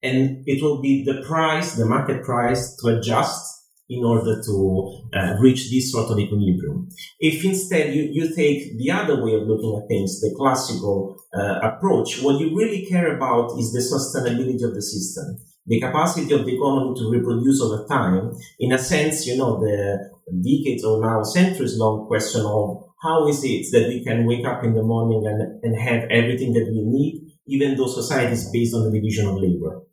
and 0.03 0.43
it 0.45 0.61
will 0.61 0.81
be 0.81 1.05
the 1.05 1.21
price, 1.21 1.75
the 1.75 1.85
market 1.85 2.25
price, 2.25 2.75
to 2.75 2.89
adjust 2.89 3.54
in 3.89 4.03
order 4.03 4.41
to 4.41 5.07
uh, 5.13 5.35
reach 5.39 5.69
this 5.69 5.91
sort 5.91 6.09
of 6.09 6.17
equilibrium. 6.17 6.89
If 7.19 7.45
instead 7.45 7.93
you, 7.93 8.09
you 8.11 8.35
take 8.35 8.77
the 8.77 8.91
other 8.91 9.23
way 9.23 9.35
of 9.35 9.43
looking 9.43 9.79
at 9.79 9.87
things, 9.87 10.21
the 10.21 10.33
classical 10.35 11.17
uh, 11.37 11.59
approach, 11.61 12.21
what 12.21 12.39
you 12.39 12.55
really 12.57 12.85
care 12.85 13.15
about 13.15 13.57
is 13.59 13.71
the 13.71 13.85
sustainability 13.85 14.63
of 14.63 14.73
the 14.73 14.81
system, 14.81 15.37
the 15.67 15.79
capacity 15.79 16.33
of 16.33 16.45
the 16.45 16.55
economy 16.55 16.95
to 16.97 17.11
reproduce 17.11 17.61
over 17.61 17.85
time. 17.87 18.31
In 18.59 18.71
a 18.71 18.79
sense, 18.79 19.27
you 19.27 19.37
know, 19.37 19.59
the 19.59 20.09
decades 20.41 20.83
or 20.83 20.99
now 21.01 21.21
centuries 21.21 21.77
long 21.77 22.07
question 22.07 22.41
of 22.41 22.89
how 23.03 23.27
is 23.27 23.43
it 23.43 23.67
that 23.71 23.87
we 23.87 24.03
can 24.03 24.25
wake 24.25 24.47
up 24.47 24.63
in 24.63 24.73
the 24.73 24.81
morning 24.81 25.27
and, 25.27 25.63
and 25.63 25.79
have 25.79 26.09
everything 26.09 26.53
that 26.53 26.65
we 26.65 26.81
need, 26.81 27.21
even 27.47 27.77
though 27.77 27.85
society 27.85 28.33
is 28.33 28.49
based 28.51 28.73
on 28.73 28.85
the 28.85 28.99
division 28.99 29.27
of 29.27 29.35
labor. 29.35 29.83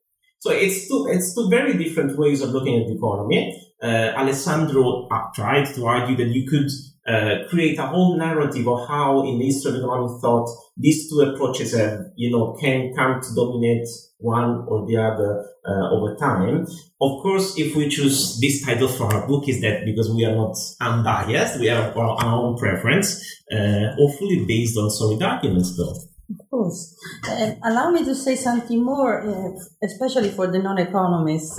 So 0.41 0.51
it's 0.51 0.89
two, 0.89 1.07
it's 1.11 1.35
two 1.35 1.49
very 1.51 1.77
different 1.77 2.19
ways 2.19 2.41
of 2.41 2.51
looking 2.51 2.81
at 2.81 2.89
the 2.89 2.97
economy 2.97 3.62
Alessandro 3.87 5.09
tried 5.35 5.67
to 5.75 5.87
argue 5.87 6.17
that 6.17 6.33
you 6.33 6.49
could 6.49 6.71
uh, 7.07 7.49
create 7.51 7.79
a 7.79 7.87
whole 7.87 8.17
narrative 8.17 8.69
of 8.69 8.87
how 8.87 9.25
in 9.27 9.39
the 9.39 9.47
history 9.47 9.73
of 9.73 9.79
economic 9.79 10.21
thought 10.21 10.49
these 10.77 11.11
two 11.11 11.21
approaches 11.21 11.77
have, 11.77 11.99
you 12.15 12.31
know, 12.31 12.57
can 12.61 12.95
come 12.95 13.21
to 13.21 13.35
dominate 13.35 13.89
one 14.19 14.65
or 14.69 14.87
the 14.87 14.97
other 14.97 15.45
uh, 15.67 15.91
over 15.91 16.15
time. 16.17 16.65
Of 17.01 17.23
course, 17.23 17.59
if 17.59 17.75
we 17.75 17.89
choose 17.89 18.39
this 18.41 18.65
title 18.65 18.89
for 18.89 19.13
our 19.13 19.27
book, 19.27 19.49
is 19.49 19.61
that 19.63 19.85
because 19.85 20.15
we 20.15 20.25
are 20.25 20.35
not 20.35 20.57
unbiased, 20.81 21.59
we 21.59 21.67
have 21.67 21.97
our, 21.97 22.25
our 22.25 22.39
own 22.39 22.57
preference, 22.57 23.21
uh, 23.51 23.95
hopefully 23.97 24.45
based 24.47 24.79
on 24.79 24.91
solid 24.91 25.23
arguments, 25.23 25.77
though. 25.77 25.97
Of 26.31 26.51
course. 26.51 26.97
Uh, 27.29 27.55
allow 27.65 27.91
me 27.91 28.05
to 28.05 28.15
say 28.15 28.37
something 28.37 28.83
more, 28.83 29.23
uh, 29.23 29.51
especially 29.83 30.31
for 30.31 30.47
the 30.47 30.61
non-economists. 30.61 31.59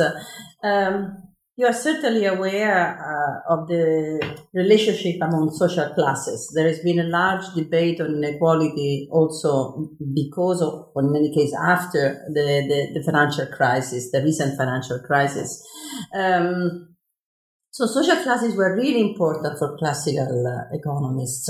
Um, 0.64 1.23
you 1.56 1.68
are 1.68 1.74
certainly 1.74 2.26
aware 2.26 2.98
uh, 2.98 3.54
of 3.54 3.68
the 3.68 4.38
relationship 4.54 5.22
among 5.22 5.52
social 5.52 5.94
classes. 5.94 6.52
There 6.56 6.68
has 6.68 6.80
been 6.80 7.00
a 7.00 7.04
large 7.04 7.46
debate 7.56 8.02
on 8.02 8.24
inequality 8.24 9.08
also 9.12 9.90
because 10.16 10.62
of, 10.64 10.90
or 10.96 11.04
in 11.04 11.16
any 11.16 11.34
case, 11.34 11.54
after 11.54 12.26
the, 12.30 12.66
the, 12.68 13.00
the 13.00 13.04
financial 13.04 13.46
crisis, 13.48 14.12
the 14.12 14.24
recent 14.24 14.58
financial 14.58 15.00
crisis. 15.00 15.64
Um, 16.16 16.93
so 17.74 17.88
social 17.88 18.18
classes 18.18 18.56
were 18.56 18.76
really 18.76 19.02
important 19.02 19.58
for 19.58 19.76
classical 19.80 20.46
uh, 20.46 20.78
economists. 20.78 21.50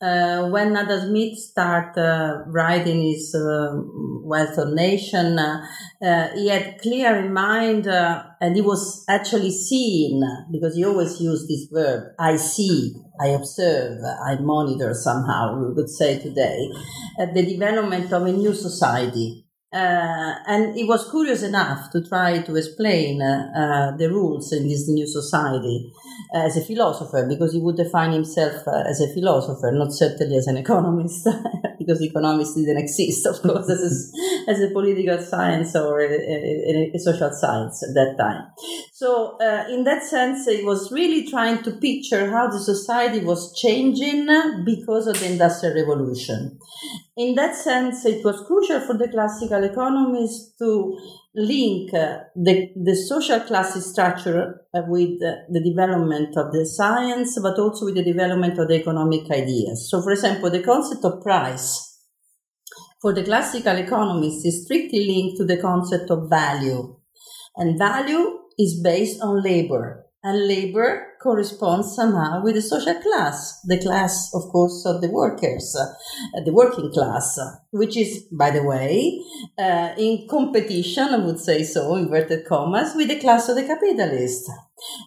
Uh, 0.00 0.48
when 0.48 0.74
Adam 0.74 1.08
Smith 1.08 1.36
started 1.36 2.00
uh, 2.00 2.44
writing 2.46 3.02
his 3.02 3.34
uh, 3.34 3.76
Wealth 4.24 4.56
of 4.56 4.72
Nation, 4.72 5.38
uh, 5.38 5.60
uh, 6.02 6.28
he 6.34 6.48
had 6.48 6.80
clear 6.80 7.14
in 7.16 7.34
mind, 7.34 7.86
and 7.86 8.56
he 8.56 8.62
was 8.62 9.04
actually 9.06 9.50
seeing, 9.50 10.22
because 10.50 10.76
he 10.76 10.84
always 10.86 11.20
used 11.20 11.46
this 11.46 11.66
verb, 11.70 12.04
I 12.18 12.36
see, 12.36 12.94
I 13.20 13.26
observe, 13.26 13.98
I 14.02 14.36
monitor 14.40 14.94
somehow, 14.94 15.60
we 15.60 15.74
would 15.74 15.90
say 15.90 16.18
today, 16.18 16.70
the 17.18 17.44
development 17.44 18.10
of 18.14 18.22
a 18.22 18.32
new 18.32 18.54
society. 18.54 19.44
Uh, 19.72 20.34
and 20.48 20.74
he 20.74 20.82
was 20.82 21.08
curious 21.08 21.44
enough 21.44 21.92
to 21.92 22.02
try 22.02 22.42
to 22.42 22.56
explain 22.56 23.22
uh, 23.22 23.94
the 23.96 24.10
rules 24.10 24.52
in 24.52 24.68
this 24.68 24.88
new 24.88 25.06
society 25.06 25.92
uh, 26.34 26.38
as 26.38 26.56
a 26.56 26.60
philosopher, 26.60 27.24
because 27.28 27.52
he 27.52 27.60
would 27.60 27.76
define 27.76 28.10
himself 28.10 28.66
uh, 28.66 28.82
as 28.88 29.00
a 29.00 29.14
philosopher, 29.14 29.70
not 29.70 29.92
certainly 29.92 30.36
as 30.36 30.48
an 30.48 30.56
economist, 30.64 31.28
because 31.78 32.02
economics 32.02 32.54
didn't 32.54 32.78
exist, 32.78 33.24
of 33.26 33.40
course, 33.42 33.70
as 33.70 33.80
a, 33.80 34.50
as 34.50 34.60
a 34.60 34.70
political 34.72 35.18
science 35.18 35.76
or 35.76 36.00
a, 36.00 36.14
a, 36.14 36.90
a, 36.92 36.98
social 36.98 37.30
science 37.30 37.84
at 37.84 37.94
that 37.94 38.16
time. 38.18 38.48
So, 38.92 39.38
uh, 39.40 39.66
in 39.70 39.84
that 39.84 40.02
sense, 40.02 40.46
he 40.46 40.64
was 40.64 40.90
really 40.90 41.30
trying 41.30 41.62
to 41.62 41.70
picture 41.70 42.28
how 42.28 42.48
the 42.48 42.58
society 42.58 43.24
was 43.24 43.56
changing 43.56 44.26
because 44.64 45.06
of 45.06 45.20
the 45.20 45.30
Industrial 45.30 45.76
Revolution 45.76 46.58
in 47.16 47.34
that 47.34 47.56
sense, 47.56 48.04
it 48.06 48.24
was 48.24 48.42
crucial 48.46 48.80
for 48.80 48.96
the 48.96 49.08
classical 49.08 49.62
economists 49.64 50.56
to 50.58 50.96
link 51.34 51.90
the, 51.90 52.68
the 52.76 52.96
social 52.96 53.40
class 53.40 53.84
structure 53.84 54.62
uh, 54.74 54.82
with 54.86 55.18
the 55.18 55.60
development 55.64 56.36
of 56.36 56.52
the 56.52 56.64
science, 56.64 57.38
but 57.42 57.58
also 57.58 57.86
with 57.86 57.96
the 57.96 58.04
development 58.04 58.58
of 58.58 58.68
the 58.68 58.74
economic 58.74 59.30
ideas. 59.30 59.88
So, 59.90 60.02
for 60.02 60.12
example, 60.12 60.50
the 60.50 60.62
concept 60.62 61.04
of 61.04 61.22
price 61.22 61.98
for 63.02 63.12
the 63.12 63.24
classical 63.24 63.76
economists 63.76 64.44
is 64.44 64.64
strictly 64.64 65.06
linked 65.06 65.38
to 65.38 65.44
the 65.44 65.60
concept 65.60 66.10
of 66.10 66.30
value. 66.30 66.96
And 67.56 67.78
value 67.78 68.38
is 68.58 68.80
based 68.82 69.20
on 69.20 69.42
labor. 69.42 70.06
And 70.22 70.46
labor 70.46 71.09
corresponds 71.22 71.94
somehow 71.94 72.42
with 72.42 72.54
the 72.54 72.62
social 72.62 72.94
class, 72.94 73.60
the 73.64 73.78
class, 73.78 74.30
of 74.34 74.42
course, 74.50 74.84
of 74.86 75.00
the 75.00 75.10
workers, 75.10 75.76
uh, 75.78 76.40
the 76.44 76.52
working 76.52 76.90
class, 76.92 77.38
which 77.70 77.96
is, 77.96 78.24
by 78.32 78.50
the 78.50 78.62
way, 78.62 79.20
uh, 79.58 79.90
in 79.98 80.26
competition, 80.28 81.08
I 81.08 81.18
would 81.18 81.38
say 81.38 81.62
so, 81.62 81.94
inverted 81.96 82.46
commas, 82.46 82.94
with 82.94 83.08
the 83.08 83.20
class 83.20 83.48
of 83.48 83.56
the 83.56 83.64
capitalist. 83.64 84.50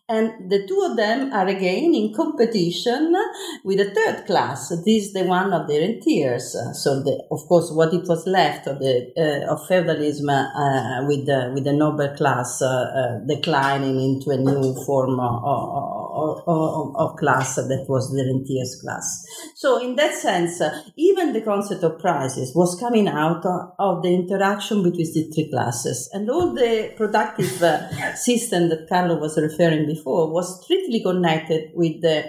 And 0.08 0.52
the 0.52 0.68
two 0.68 0.88
of 0.90 0.98
them 0.98 1.34
are 1.34 1.48
again 1.48 1.96
in 1.96 2.14
competition 2.14 3.16
with 3.64 3.80
the 3.80 3.90
third 3.90 4.26
class. 4.28 4.70
This 4.70 5.06
is 5.06 5.14
the 5.14 5.24
one 5.24 5.52
of 5.52 5.68
the 5.68 5.80
rentiers. 5.80 6.56
So, 6.74 7.02
the, 7.02 7.24
of 7.32 7.40
course, 7.48 7.72
what 7.72 7.94
it 7.94 8.08
was 8.08 8.28
left 8.28 8.68
of 8.68 8.80
the 8.80 9.12
uh, 9.18 9.52
of 9.52 9.68
feudalism 9.68 10.30
uh, 10.30 11.08
with 11.08 11.26
the 11.26 11.52
with 11.54 11.64
the 11.64 11.74
noble 11.74 12.14
class 12.16 12.62
uh, 12.62 12.68
uh 12.68 13.20
declining 13.28 14.00
into 14.00 14.30
a 14.30 14.38
new 14.38 14.76
form 14.86 15.20
of, 15.20 16.03
of, 16.14 16.96
of 16.96 17.18
class 17.18 17.56
that 17.56 17.86
was 17.90 18.12
the 18.12 18.24
rentier's 18.24 18.80
class. 18.82 19.26
So, 19.56 19.82
in 19.82 19.96
that 19.96 20.14
sense, 20.14 20.62
even 20.98 21.34
the 21.34 21.42
concept 21.42 21.84
of 21.84 22.00
prices 22.00 22.54
was 22.56 22.80
coming 22.80 23.08
out 23.08 23.46
of 23.80 24.04
the 24.04 24.14
interaction 24.14 24.84
between 24.84 25.12
the 25.14 25.32
three 25.34 25.50
classes, 25.50 26.10
and 26.14 26.30
all 26.30 26.54
the 26.54 26.94
productive 26.96 27.62
uh, 27.62 28.16
system 28.16 28.70
that 28.70 28.88
Carlo 28.90 29.20
was 29.20 29.38
referring 29.38 29.86
before 29.86 30.32
was 30.32 30.64
strictly 30.64 31.02
connected 31.02 31.72
with 31.74 32.02
the 32.02 32.24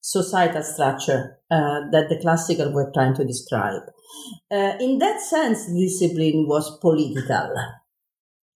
societal 0.00 0.62
structure 0.62 1.38
uh, 1.50 1.80
that 1.92 2.08
the 2.08 2.18
classical 2.20 2.72
were 2.72 2.90
trying 2.94 3.14
to 3.14 3.24
describe. 3.24 3.82
Uh, 4.50 4.72
in 4.80 4.98
that 4.98 5.20
sense, 5.20 5.66
discipline 5.66 6.46
was 6.48 6.78
political 6.80 7.54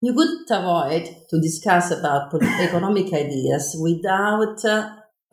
you 0.02 0.12
couldn't 0.12 0.50
avoid 0.50 1.04
to 1.30 1.40
discuss 1.40 1.92
about 1.92 2.35
economic 2.61 3.12
ideas 3.12 3.76
without 3.80 4.64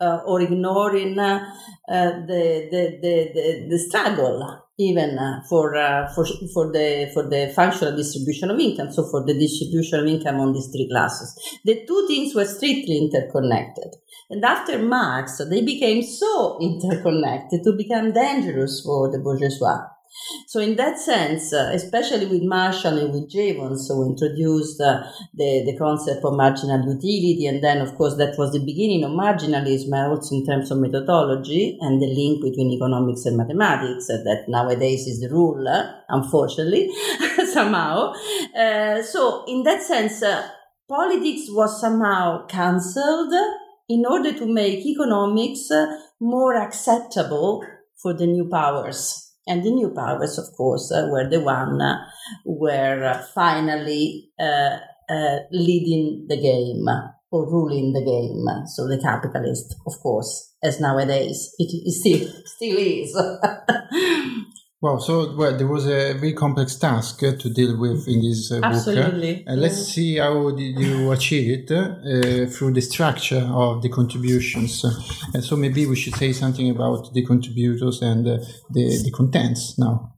uh, 0.00 0.20
or 0.24 0.40
ignoring 0.40 1.18
uh, 1.18 1.44
the, 1.88 2.68
the, 2.70 2.98
the, 3.02 3.66
the, 3.68 3.78
struggle 3.78 4.62
even 4.78 5.18
uh, 5.18 5.42
for, 5.48 5.76
uh, 5.76 6.08
for, 6.14 6.24
for, 6.54 6.72
the, 6.72 7.10
for 7.12 7.28
the 7.28 7.52
functional 7.54 7.94
distribution 7.94 8.50
of 8.50 8.58
income, 8.58 8.90
so 8.90 9.06
for 9.10 9.26
the 9.26 9.34
distribution 9.34 10.00
of 10.00 10.06
income 10.06 10.40
on 10.40 10.54
these 10.54 10.68
three 10.72 10.88
classes. 10.90 11.34
The 11.66 11.84
two 11.86 12.06
things 12.08 12.34
were 12.34 12.46
strictly 12.46 12.96
interconnected. 12.96 13.94
And 14.30 14.42
after 14.42 14.78
Marx, 14.78 15.38
they 15.50 15.62
became 15.62 16.02
so 16.02 16.58
interconnected 16.62 17.62
to 17.64 17.72
become 17.72 18.12
dangerous 18.12 18.80
for 18.82 19.10
the 19.10 19.18
bourgeoisie. 19.18 19.99
So, 20.46 20.60
in 20.60 20.76
that 20.76 20.98
sense, 20.98 21.52
uh, 21.52 21.70
especially 21.72 22.26
with 22.26 22.42
Marshall 22.42 22.98
and 22.98 23.12
with 23.12 23.30
Jevons, 23.30 23.88
who 23.88 24.06
introduced 24.06 24.80
uh, 24.80 25.02
the, 25.34 25.62
the 25.64 25.76
concept 25.78 26.24
of 26.24 26.34
marginal 26.34 26.80
utility, 26.80 27.46
and 27.46 27.62
then, 27.62 27.80
of 27.80 27.96
course, 27.96 28.16
that 28.16 28.36
was 28.36 28.52
the 28.52 28.64
beginning 28.64 29.04
of 29.04 29.12
marginalism, 29.12 29.92
also 30.08 30.34
in 30.34 30.46
terms 30.46 30.70
of 30.70 30.78
methodology 30.78 31.78
and 31.80 32.02
the 32.02 32.06
link 32.06 32.42
between 32.42 32.72
economics 32.72 33.24
and 33.24 33.36
mathematics, 33.36 34.10
uh, 34.10 34.16
that 34.24 34.44
nowadays 34.48 35.06
is 35.06 35.20
the 35.20 35.28
rule, 35.28 35.66
uh, 35.68 35.92
unfortunately, 36.08 36.90
somehow. 37.52 38.12
Uh, 38.56 39.02
so, 39.02 39.44
in 39.46 39.62
that 39.62 39.82
sense, 39.82 40.22
uh, 40.22 40.48
politics 40.88 41.46
was 41.50 41.80
somehow 41.80 42.46
cancelled 42.46 43.32
in 43.88 44.04
order 44.04 44.32
to 44.32 44.46
make 44.46 44.84
economics 44.84 45.70
more 46.20 46.56
acceptable 46.56 47.64
for 47.96 48.12
the 48.12 48.26
new 48.26 48.48
powers. 48.48 49.29
And 49.50 49.64
the 49.64 49.70
new 49.72 49.90
powers, 49.90 50.38
of 50.38 50.46
course, 50.56 50.92
uh, 50.92 51.08
were 51.10 51.28
the 51.28 51.40
one 51.40 51.82
uh, 51.82 51.98
were 52.44 53.20
finally 53.34 54.30
uh, 54.38 54.78
uh, 55.10 55.38
leading 55.50 56.26
the 56.28 56.36
game 56.40 56.86
or 57.32 57.50
ruling 57.50 57.92
the 57.92 58.04
game. 58.04 58.46
So 58.68 58.86
the 58.86 59.00
capitalist, 59.02 59.74
of 59.88 59.94
course, 60.00 60.54
as 60.62 60.80
nowadays 60.80 61.52
it, 61.58 61.70
it 61.84 61.92
still 61.92 62.28
still 62.46 62.78
is. 62.78 63.10
Wow, 64.82 64.96
so 64.96 65.34
well, 65.36 65.54
there 65.58 65.66
was 65.66 65.86
a 65.86 66.14
very 66.14 66.32
complex 66.32 66.74
task 66.76 67.18
to 67.18 67.50
deal 67.50 67.78
with 67.78 68.08
in 68.08 68.22
this 68.22 68.50
uh, 68.50 68.60
Absolutely. 68.62 69.34
book. 69.34 69.44
Uh, 69.48 69.52
let's 69.56 69.76
yeah. 69.76 69.94
see 69.94 70.16
how 70.16 70.50
did 70.52 70.78
you 70.78 71.10
achieve 71.16 71.68
it 71.68 71.70
uh, 71.70 72.50
through 72.50 72.72
the 72.72 72.80
structure 72.80 73.46
of 73.52 73.82
the 73.82 73.90
contributions. 73.90 74.82
And 75.34 75.44
so 75.44 75.56
maybe 75.56 75.84
we 75.84 75.96
should 75.96 76.14
say 76.14 76.32
something 76.32 76.70
about 76.70 77.12
the 77.12 77.26
contributors 77.26 78.00
and 78.00 78.26
uh, 78.26 78.38
the, 78.70 79.02
the 79.04 79.10
contents 79.14 79.78
now. 79.78 80.14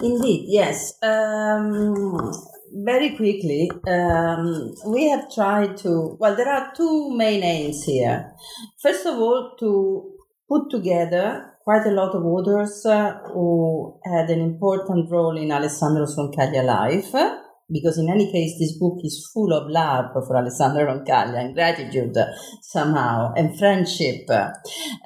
Indeed, 0.00 0.44
yes. 0.46 0.94
Um, 1.02 2.32
very 2.72 3.16
quickly, 3.16 3.72
um, 3.88 4.72
we 4.86 5.10
have 5.10 5.32
tried 5.34 5.76
to, 5.78 6.16
well, 6.20 6.36
there 6.36 6.48
are 6.48 6.72
two 6.76 7.12
main 7.16 7.42
aims 7.42 7.82
here. 7.82 8.32
First 8.80 9.04
of 9.04 9.14
all, 9.18 9.56
to 9.58 10.12
put 10.48 10.70
together 10.70 11.51
quite 11.64 11.86
a 11.86 11.90
lot 11.90 12.14
of 12.14 12.24
authors 12.24 12.82
who 13.32 13.98
had 14.04 14.30
an 14.30 14.40
important 14.40 15.10
role 15.10 15.36
in 15.36 15.52
Alessandro 15.52 16.06
Roncaglia 16.06 16.64
life. 16.64 17.14
Because 17.70 17.96
in 17.96 18.10
any 18.10 18.30
case, 18.30 18.58
this 18.58 18.76
book 18.78 18.98
is 19.02 19.30
full 19.32 19.52
of 19.52 19.70
love 19.70 20.12
for 20.12 20.36
Alessandro 20.36 20.84
Roncaglia 20.84 21.42
and 21.42 21.54
gratitude 21.54 22.14
somehow 22.60 23.32
and 23.34 23.58
friendship. 23.58 24.28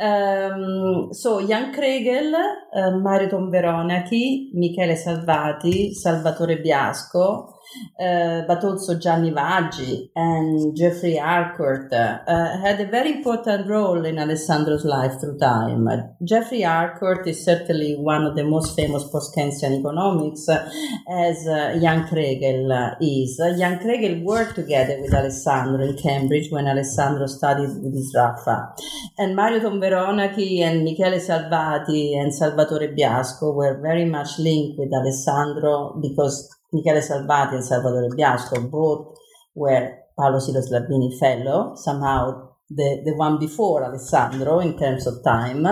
Um, 0.00 1.08
so 1.12 1.46
Jan 1.46 1.72
Kregel, 1.72 2.34
uh, 2.34 2.90
Mario 2.98 3.28
Tomveronachi, 3.28 4.50
Michele 4.54 4.96
Salvati, 4.96 5.92
Salvatore 5.92 6.56
Biasco, 6.60 7.55
uh, 8.00 8.42
but 8.46 8.64
also 8.64 8.98
Gianni 8.98 9.30
Vaggi 9.30 10.10
and 10.14 10.76
Geoffrey 10.76 11.16
Harcourt 11.16 11.92
uh, 11.92 12.58
had 12.58 12.80
a 12.80 12.86
very 12.86 13.12
important 13.12 13.68
role 13.68 14.04
in 14.04 14.18
Alessandro's 14.18 14.84
life 14.84 15.20
through 15.20 15.38
time. 15.38 15.88
Geoffrey 16.24 16.62
Harcourt 16.62 17.26
is 17.26 17.44
certainly 17.44 17.94
one 17.94 18.24
of 18.24 18.36
the 18.36 18.44
most 18.44 18.76
famous 18.76 19.04
post-Keynesian 19.04 19.80
economics, 19.80 20.48
uh, 20.48 20.68
as 21.10 21.44
Jan 21.44 22.06
Kregel 22.08 22.96
is. 23.00 23.36
Jan 23.58 23.78
Kregel 23.78 24.22
worked 24.22 24.54
together 24.54 25.00
with 25.00 25.14
Alessandro 25.14 25.84
in 25.84 25.96
Cambridge 25.96 26.50
when 26.50 26.66
Alessandro 26.66 27.26
studied 27.26 27.70
with 27.82 28.14
Sraffa. 28.14 28.76
And 29.18 29.34
Mario 29.34 29.60
Tonveronachi 29.60 30.60
and 30.60 30.84
Michele 30.84 31.18
Salvati 31.20 32.16
and 32.20 32.34
Salvatore 32.34 32.94
Biasco 32.94 33.54
were 33.54 33.80
very 33.80 34.04
much 34.04 34.38
linked 34.38 34.78
with 34.78 34.92
Alessandro 34.92 35.98
because 36.00 36.54
Michele 36.76 37.00
Salvati 37.00 37.54
and 37.54 37.64
Salvatore 37.64 38.10
Biasco, 38.10 38.70
both 38.70 39.16
were 39.54 39.84
Paolo 40.18 40.38
Sylos 40.38 40.70
Labini 40.70 41.18
fellow, 41.18 41.74
somehow 41.76 42.50
the, 42.70 43.02
the 43.04 43.14
one 43.14 43.38
before 43.38 43.84
Alessandro 43.84 44.60
in 44.60 44.78
terms 44.78 45.06
of 45.06 45.22
time. 45.24 45.66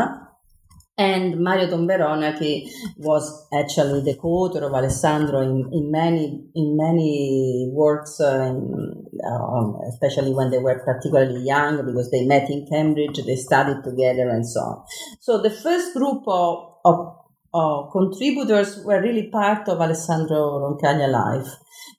And 0.97 1.41
Mario 1.41 1.67
Tonveronachi 1.67 2.69
was 2.99 3.49
actually 3.53 4.03
the 4.03 4.17
co-author 4.17 4.65
of 4.65 4.73
Alessandro 4.73 5.41
in, 5.41 5.69
in 5.73 5.91
many 5.91 6.47
in 6.55 6.77
many 6.77 7.69
works, 7.73 8.21
uh, 8.21 8.45
in, 8.51 9.05
um, 9.29 9.81
especially 9.89 10.33
when 10.33 10.51
they 10.53 10.59
were 10.59 10.79
particularly 10.85 11.43
young, 11.45 11.85
because 11.85 12.13
they 12.13 12.25
met 12.25 12.49
in 12.49 12.65
Cambridge, 12.71 13.19
they 13.27 13.35
studied 13.35 13.83
together, 13.83 14.29
and 14.29 14.47
so 14.47 14.61
on. 14.61 14.85
So 15.19 15.43
the 15.43 15.51
first 15.51 15.95
group 15.95 16.23
of, 16.29 16.79
of 16.85 17.24
uh, 17.55 17.83
contributors 17.91 18.85
were 18.85 19.01
really 19.01 19.29
part 19.29 19.69
of 19.69 19.81
Alessandro 19.81 20.59
Roncaglia 20.61 21.11
life. 21.11 21.49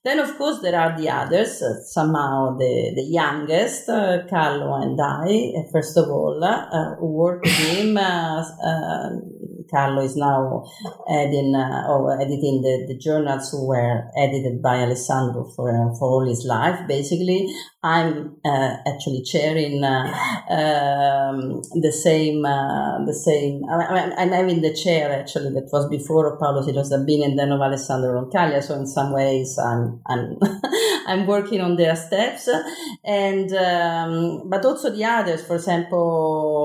Then, 0.03 0.19
of 0.19 0.37
course, 0.37 0.59
there 0.61 0.79
are 0.79 0.95
the 0.95 1.09
others, 1.09 1.63
uh, 1.63 1.81
somehow 1.81 2.55
the, 2.57 2.93
the 2.95 3.01
youngest, 3.01 3.89
uh, 3.89 4.19
Carlo 4.29 4.75
and 4.75 4.99
I, 5.01 5.53
uh, 5.57 5.71
first 5.71 5.97
of 5.97 6.09
all, 6.09 6.43
uh, 6.43 6.95
who 6.97 7.07
worked 7.07 7.45
with 7.45 7.57
him. 7.57 7.97
Uh, 9.65 9.69
Carlo 9.71 10.01
is 10.03 10.15
now 10.15 10.63
editing, 11.09 11.55
or 11.55 12.19
editing 12.19 12.61
the, 12.61 12.85
the 12.87 12.97
journals 12.97 13.51
who 13.51 13.67
were 13.67 14.03
edited 14.17 14.61
by 14.61 14.77
Alessandro 14.77 15.45
for, 15.55 15.71
for 15.99 16.09
all 16.09 16.27
his 16.27 16.45
life, 16.45 16.87
basically. 16.87 17.47
I'm 17.85 18.37
uh, 18.43 18.77
actually 18.87 19.21
chairing 19.23 19.83
uh, 19.83 20.07
um, 20.49 21.61
the 21.81 21.91
same 21.91 22.43
uh, 22.43 23.05
the 23.05 23.13
same. 23.13 23.61
I, 23.69 24.23
am 24.23 24.31
having 24.31 24.61
the 24.61 24.73
chair 24.73 25.13
actually 25.13 25.53
that 25.53 25.69
was 25.71 25.87
before 25.87 26.35
Paolo 26.39 26.63
Sylos 26.63 26.89
Labini 26.91 27.25
and 27.25 27.37
then 27.37 27.51
of 27.51 27.61
Alessandro 27.61 28.09
Roncaglia. 28.19 28.63
So 28.63 28.73
in 28.73 28.87
some 28.87 29.13
ways, 29.13 29.59
I'm 29.59 30.01
I'm 30.07 30.39
I'm 31.07 31.27
working 31.27 31.61
on 31.61 31.75
their 31.75 31.95
steps, 31.95 32.49
and 33.03 33.53
um, 33.53 34.49
but 34.49 34.65
also 34.65 34.89
the 34.89 35.05
others. 35.05 35.45
For 35.45 35.55
example, 35.55 36.64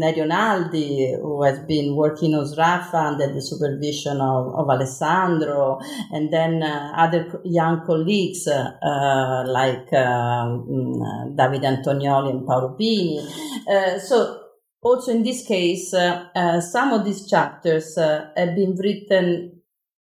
Nerio 0.00 0.26
Naldi, 0.26 1.20
who 1.20 1.42
has 1.42 1.58
been 1.60 1.96
working 1.96 2.34
on 2.34 2.44
Sraffa 2.44 3.12
under 3.12 3.32
the 3.32 3.42
supervision 3.42 4.20
of, 4.20 4.54
of 4.54 4.68
Alessandro, 4.68 5.80
and 6.12 6.32
then 6.32 6.62
uh, 6.62 6.92
other 6.96 7.40
young 7.44 7.84
colleagues 7.86 8.46
uh, 8.46 9.44
like. 9.46 9.92
Um, 9.92 10.50
um, 10.50 11.36
Davide 11.36 11.64
Antonioli 11.64 12.30
and 12.30 12.46
Paolo 12.46 12.76
Pini. 12.78 13.20
Uh, 13.68 13.98
so 13.98 14.40
also 14.82 15.12
in 15.12 15.22
this 15.22 15.46
case, 15.46 15.92
uh, 15.94 16.26
uh, 16.34 16.60
some 16.60 16.92
of 16.92 17.04
these 17.04 17.28
chapters 17.28 17.96
have 17.96 18.34
been 18.34 18.76
written 18.76 19.59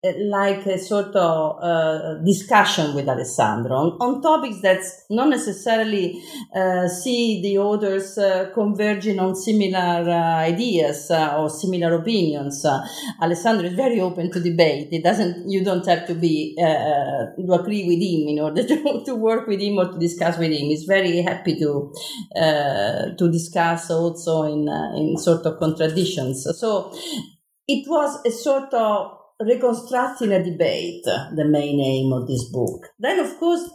like 0.03 0.65
a 0.65 0.79
sort 0.79 1.15
of 1.15 1.59
uh, 1.61 2.15
discussion 2.25 2.95
with 2.95 3.07
Alessandro 3.07 3.75
on, 3.75 3.97
on, 4.01 4.19
topics 4.19 4.59
that 4.61 4.81
not 5.11 5.29
necessarily 5.29 6.19
uh, 6.55 6.87
see 6.87 7.39
the 7.43 7.59
authors 7.59 8.17
uh, 8.17 8.49
converging 8.51 9.19
on 9.19 9.35
similar 9.35 10.09
uh, 10.09 10.37
ideas 10.37 11.11
uh, 11.11 11.37
or 11.37 11.51
similar 11.51 11.93
opinions. 11.93 12.65
Uh, 12.65 12.83
Alessandro 13.21 13.67
is 13.67 13.75
very 13.75 14.01
open 14.01 14.31
to 14.31 14.39
debate. 14.39 14.87
It 14.91 15.03
doesn't. 15.03 15.47
You 15.47 15.63
don't 15.63 15.85
have 15.85 16.07
to 16.07 16.15
be 16.15 16.55
to 16.57 17.53
agree 17.53 17.83
with 17.83 18.01
him 18.01 18.27
in 18.27 18.39
order 18.39 18.63
to, 18.67 19.03
to 19.05 19.15
work 19.15 19.45
with 19.45 19.59
him 19.59 19.77
or 19.77 19.91
to 19.91 19.99
discuss 19.99 20.35
with 20.39 20.51
him. 20.51 20.65
He's 20.65 20.85
very 20.85 21.21
happy 21.21 21.59
to 21.59 21.93
to 22.33 23.31
discuss 23.31 23.91
also 23.91 24.43
in 24.43 24.67
in 24.97 25.17
sort 25.17 25.45
of 25.45 25.59
contradictions. 25.59 26.47
So 26.57 26.91
it 27.67 27.87
was 27.87 28.25
a 28.25 28.31
sort 28.31 28.73
of 28.73 29.20
reconstructing 29.45 30.31
a 30.31 30.43
debate, 30.43 31.03
the 31.03 31.45
main 31.45 31.79
aim 31.79 32.13
of 32.13 32.27
this 32.27 32.49
book. 32.51 32.87
Then, 32.99 33.19
of 33.19 33.37
course, 33.37 33.69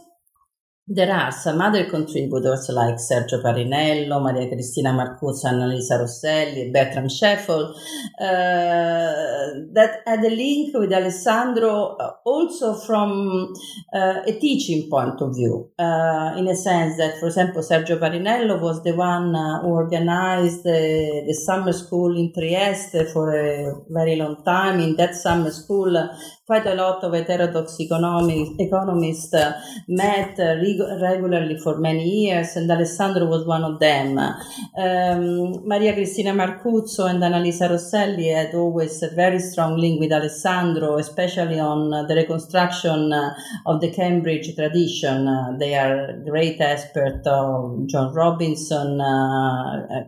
there 0.89 1.11
are 1.11 1.31
some 1.33 1.59
other 1.59 1.83
contributors 1.89 2.69
like 2.69 2.95
Sergio 2.95 3.43
Parrinello, 3.43 4.21
Maria 4.21 4.47
Cristina 4.47 4.93
Marcuzzo, 4.93 5.45
Annalisa 5.45 5.99
Rosselli, 5.99 6.71
Bertram 6.71 7.09
Schefold 7.09 7.75
uh, 8.21 9.67
that 9.73 10.01
had 10.05 10.19
a 10.23 10.29
link 10.29 10.73
with 10.73 10.93
Alessandro 10.93 11.97
uh, 11.97 12.11
also 12.23 12.73
from 12.73 13.53
uh, 13.93 14.21
a 14.25 14.39
teaching 14.39 14.89
point 14.89 15.21
of 15.21 15.35
view, 15.35 15.69
uh, 15.77 16.33
in 16.37 16.47
a 16.47 16.55
sense 16.55 16.95
that, 16.95 17.19
for 17.19 17.27
example, 17.27 17.61
Sergio 17.61 17.99
Parrinello 17.99 18.61
was 18.61 18.81
the 18.83 18.93
one 18.93 19.35
uh, 19.35 19.61
who 19.61 19.67
organized 19.67 20.63
the, 20.63 21.23
the 21.27 21.33
summer 21.33 21.73
school 21.73 22.17
in 22.17 22.31
Trieste 22.31 23.11
for 23.11 23.35
a 23.35 23.73
very 23.89 24.15
long 24.15 24.41
time. 24.45 24.79
In 24.79 24.95
that 24.95 25.15
summer 25.15 25.51
school, 25.51 26.09
quite 26.47 26.65
a 26.65 26.75
lot 26.75 27.03
of 27.03 27.13
heterodox 27.13 27.75
economists 27.77 29.33
uh, 29.33 29.61
met 29.89 30.39
uh, 30.39 30.55
reg- 30.55 31.01
regularly 31.01 31.57
for 31.57 31.77
many 31.77 32.07
years, 32.09 32.55
and 32.55 32.71
Alessandro 32.71 33.25
was 33.25 33.45
one 33.45 33.65
of 33.65 33.79
them. 33.81 34.17
Um, 34.17 35.67
Maria 35.67 35.93
Cristina 35.93 36.31
Marcuzzo 36.31 37.09
and 37.09 37.21
Annalisa 37.21 37.69
Rosselli 37.69 38.33
had 38.33 38.55
always 38.55 39.03
a 39.03 39.09
very 39.09 39.39
strong 39.39 39.75
link 39.77 39.99
with 39.99 40.13
Alessandro, 40.13 40.97
especially 40.97 41.59
on 41.59 41.93
uh, 41.93 42.03
the 42.03 42.15
reconstruction 42.15 43.11
uh, 43.11 43.35
of 43.65 43.81
the 43.81 43.91
Cambridge 43.91 44.55
tradition. 44.55 45.27
Uh, 45.27 45.51
they 45.59 45.75
are 45.75 46.13
great 46.23 46.61
experts 46.61 47.27
of 47.27 47.87
Joan 47.87 48.13
Robinson, 48.13 48.99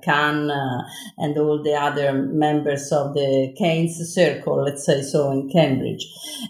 Kahn, 0.06 0.50
and 1.18 1.38
all 1.38 1.62
the 1.62 1.74
other 1.74 2.14
members 2.14 2.94
of 2.94 3.14
the 3.14 3.54
Keynes 3.58 3.98
circle, 4.14 4.64
let's 4.64 4.86
say 4.86 5.02
so, 5.02 5.32
in 5.32 5.50
Cambridge. 5.50 6.08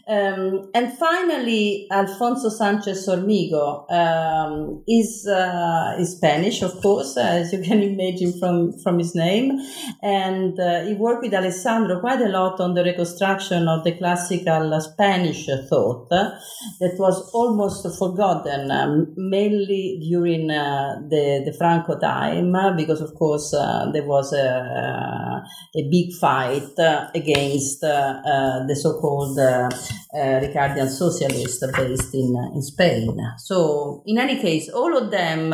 Um, 0.08 0.70
and 0.74 0.92
finally, 0.98 1.88
Alfonso 1.92 2.50
Sanchez 2.50 3.06
Hormigo 3.08 3.86
um, 3.92 4.84
is, 4.88 5.28
uh, 5.28 5.96
is 6.00 6.15
Spanish, 6.18 6.62
of 6.62 6.82
course, 6.82 7.18
as 7.18 7.54
you 7.54 7.62
can 7.62 7.82
imagine 7.82 8.38
from, 8.39 8.74
from 8.80 9.00
his 9.00 9.15
name. 9.15 9.60
And 10.02 10.60
uh, 10.60 10.86
he 10.86 10.94
worked 10.94 11.24
with 11.24 11.34
Alessandro 11.34 12.00
quite 12.00 12.22
a 12.22 12.30
lot 12.30 12.60
on 12.60 12.74
the 12.74 12.84
reconstruction 12.84 13.68
of 13.68 13.84
the 13.84 13.92
classical 13.94 14.80
Spanish 14.82 15.48
thought 15.70 16.10
that 16.10 16.96
was 16.98 17.30
almost 17.34 17.86
forgotten, 17.98 18.72
um, 18.72 19.13
mainly 19.18 20.00
during 20.02 20.50
uh, 20.50 20.96
the, 21.10 21.44
the 21.46 21.54
Franco 21.58 21.98
time, 22.00 22.56
because, 22.76 23.02
of 23.02 23.13
course, 23.15 23.54
uh, 23.54 23.89
there 23.92 24.06
was 24.06 24.34
a, 24.34 25.29
a 25.75 25.89
big 25.89 26.13
fight 26.13 26.73
against 27.15 27.84
uh, 27.84 28.63
the 28.67 28.75
so 28.75 28.99
called 28.99 29.38
uh, 29.39 29.69
Ricardian 30.13 30.89
socialist 30.89 31.63
based 31.75 32.13
in, 32.13 32.36
in 32.54 32.62
Spain. 32.62 33.17
So, 33.38 34.04
in 34.06 34.17
any 34.17 34.39
case, 34.39 34.69
all 34.69 34.97
of 34.97 35.12
them 35.12 35.54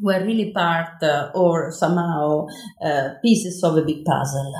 were 0.00 0.24
really 0.24 0.52
part 0.52 1.02
uh, 1.02 1.30
or 1.34 1.72
somehow 1.72 2.46
uh, 2.82 3.10
pieces 3.22 3.62
of 3.64 3.76
a 3.76 3.82
big 3.82 4.04
puzzle. 4.04 4.54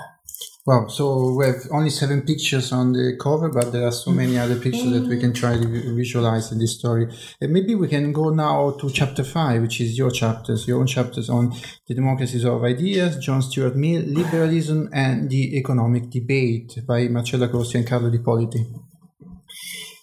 Wow, 0.69 0.87
so 0.89 1.33
we 1.33 1.47
have 1.47 1.63
only 1.71 1.89
seven 1.89 2.21
pictures 2.21 2.73
on 2.73 2.93
the 2.93 3.17
cover, 3.19 3.49
but 3.49 3.73
there 3.73 3.87
are 3.87 3.91
so 3.91 4.11
many 4.11 4.37
other 4.37 4.61
pictures 4.61 4.91
that 4.93 5.09
we 5.09 5.19
can 5.19 5.33
try 5.33 5.57
to 5.57 5.95
visualize 5.95 6.53
in 6.53 6.59
this 6.59 6.75
story. 6.75 7.09
And 7.41 7.55
maybe 7.55 7.75
we 7.75 7.89
can 7.89 8.13
go 8.13 8.29
now 8.29 8.73
to 8.73 8.91
chapter 8.91 9.25
five, 9.25 9.63
which 9.63 9.81
is 9.81 9.97
your 9.97 10.11
chapters, 10.11 10.69
your 10.69 10.81
own 10.81 10.87
chapters 10.87 11.31
on 11.31 11.55
the 11.87 11.95
democracies 11.95 12.45
of 12.45 12.65
ideas, 12.65 13.17
John 13.17 13.41
Stuart 13.41 13.77
Mill, 13.77 14.03
liberalism, 14.03 14.91
and 14.93 15.31
the 15.31 15.57
economic 15.57 16.11
debate 16.11 16.81
by 16.87 17.09
Marcella 17.09 17.49
Corsi 17.49 17.79
and 17.79 17.87
Carlo 17.87 18.11
D'Ippoliti. 18.11 18.67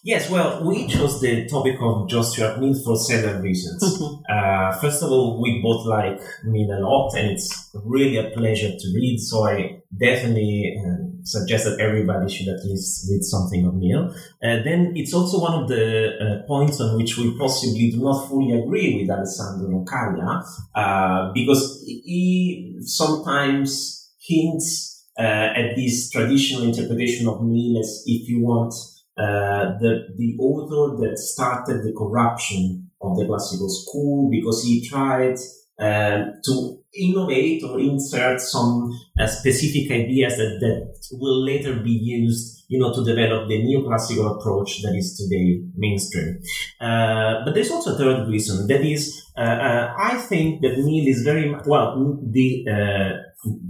Yes, 0.05 0.29
well, 0.29 0.63
we 0.63 0.85
chose 0.85 1.19
the 1.19 1.47
topic 1.47 1.77
of 1.81 2.07
John 2.07 2.23
Stuart 2.23 2.59
Mill 2.59 2.75
for 2.75 2.95
several 2.95 3.41
reasons. 3.41 3.81
uh, 4.29 4.71
first 4.73 5.01
of 5.01 5.09
all, 5.09 5.41
we 5.41 5.59
both 5.63 5.83
like 5.87 6.21
Mill 6.43 6.77
a 6.77 6.79
lot, 6.79 7.15
and 7.17 7.31
it's 7.31 7.71
really 7.73 8.17
a 8.17 8.29
pleasure 8.29 8.69
to 8.69 8.87
read. 8.93 9.19
So 9.19 9.47
I 9.47 9.81
definitely 9.97 10.79
uh, 10.79 11.07
suggest 11.23 11.65
that 11.65 11.79
everybody 11.79 12.31
should 12.31 12.49
at 12.49 12.63
least 12.63 13.09
read 13.09 13.23
something 13.23 13.65
of 13.65 13.73
Mill. 13.73 14.13
Uh, 14.43 14.61
then 14.63 14.93
it's 14.95 15.11
also 15.11 15.39
one 15.41 15.63
of 15.63 15.69
the 15.69 16.11
uh, 16.21 16.47
points 16.47 16.79
on 16.79 16.97
which 16.97 17.17
we 17.17 17.35
possibly 17.35 17.89
do 17.89 18.03
not 18.03 18.29
fully 18.29 18.51
agree 18.51 19.01
with 19.01 19.09
Alessandro 19.09 19.69
Roncaglia, 19.69 20.43
uh, 20.75 21.33
because 21.33 21.83
he 21.83 22.77
sometimes 22.81 24.13
hints 24.19 25.03
uh, 25.17 25.23
at 25.23 25.75
this 25.75 26.11
traditional 26.11 26.61
interpretation 26.61 27.27
of 27.27 27.41
Mill 27.41 27.79
as, 27.79 28.03
if 28.05 28.29
you 28.29 28.41
want, 28.41 28.71
uh, 29.17 29.77
the 29.79 30.07
the 30.17 30.35
author 30.39 30.97
that 31.01 31.17
started 31.17 31.83
the 31.83 31.93
corruption 31.97 32.89
of 33.01 33.17
the 33.17 33.25
classical 33.25 33.69
school 33.69 34.29
because 34.29 34.63
he 34.63 34.85
tried 34.87 35.37
uh, 35.79 36.25
to 36.43 36.79
innovate 36.97 37.63
or 37.63 37.79
insert 37.79 38.39
some 38.39 38.97
uh, 39.19 39.27
specific 39.27 39.91
ideas 39.91 40.37
that, 40.37 40.57
that 40.61 41.17
will 41.19 41.43
later 41.43 41.75
be 41.75 41.91
used, 41.91 42.63
you 42.69 42.79
know, 42.79 42.93
to 42.93 43.03
develop 43.03 43.47
the 43.49 43.61
neoclassical 43.61 44.39
approach 44.39 44.81
that 44.81 44.95
is 44.95 45.17
today 45.17 45.61
mainstream. 45.75 46.39
Uh, 46.79 47.43
but 47.43 47.53
there's 47.53 47.71
also 47.71 47.93
a 47.93 47.97
third 47.97 48.27
reason 48.29 48.67
that 48.67 48.81
is, 48.81 49.21
uh, 49.37 49.41
uh 49.41 49.93
I 49.97 50.17
think 50.17 50.61
that 50.61 50.77
Mill 50.77 51.07
is 51.07 51.23
very 51.23 51.53
well 51.65 52.19
the 52.23 52.65
uh, 52.69 53.17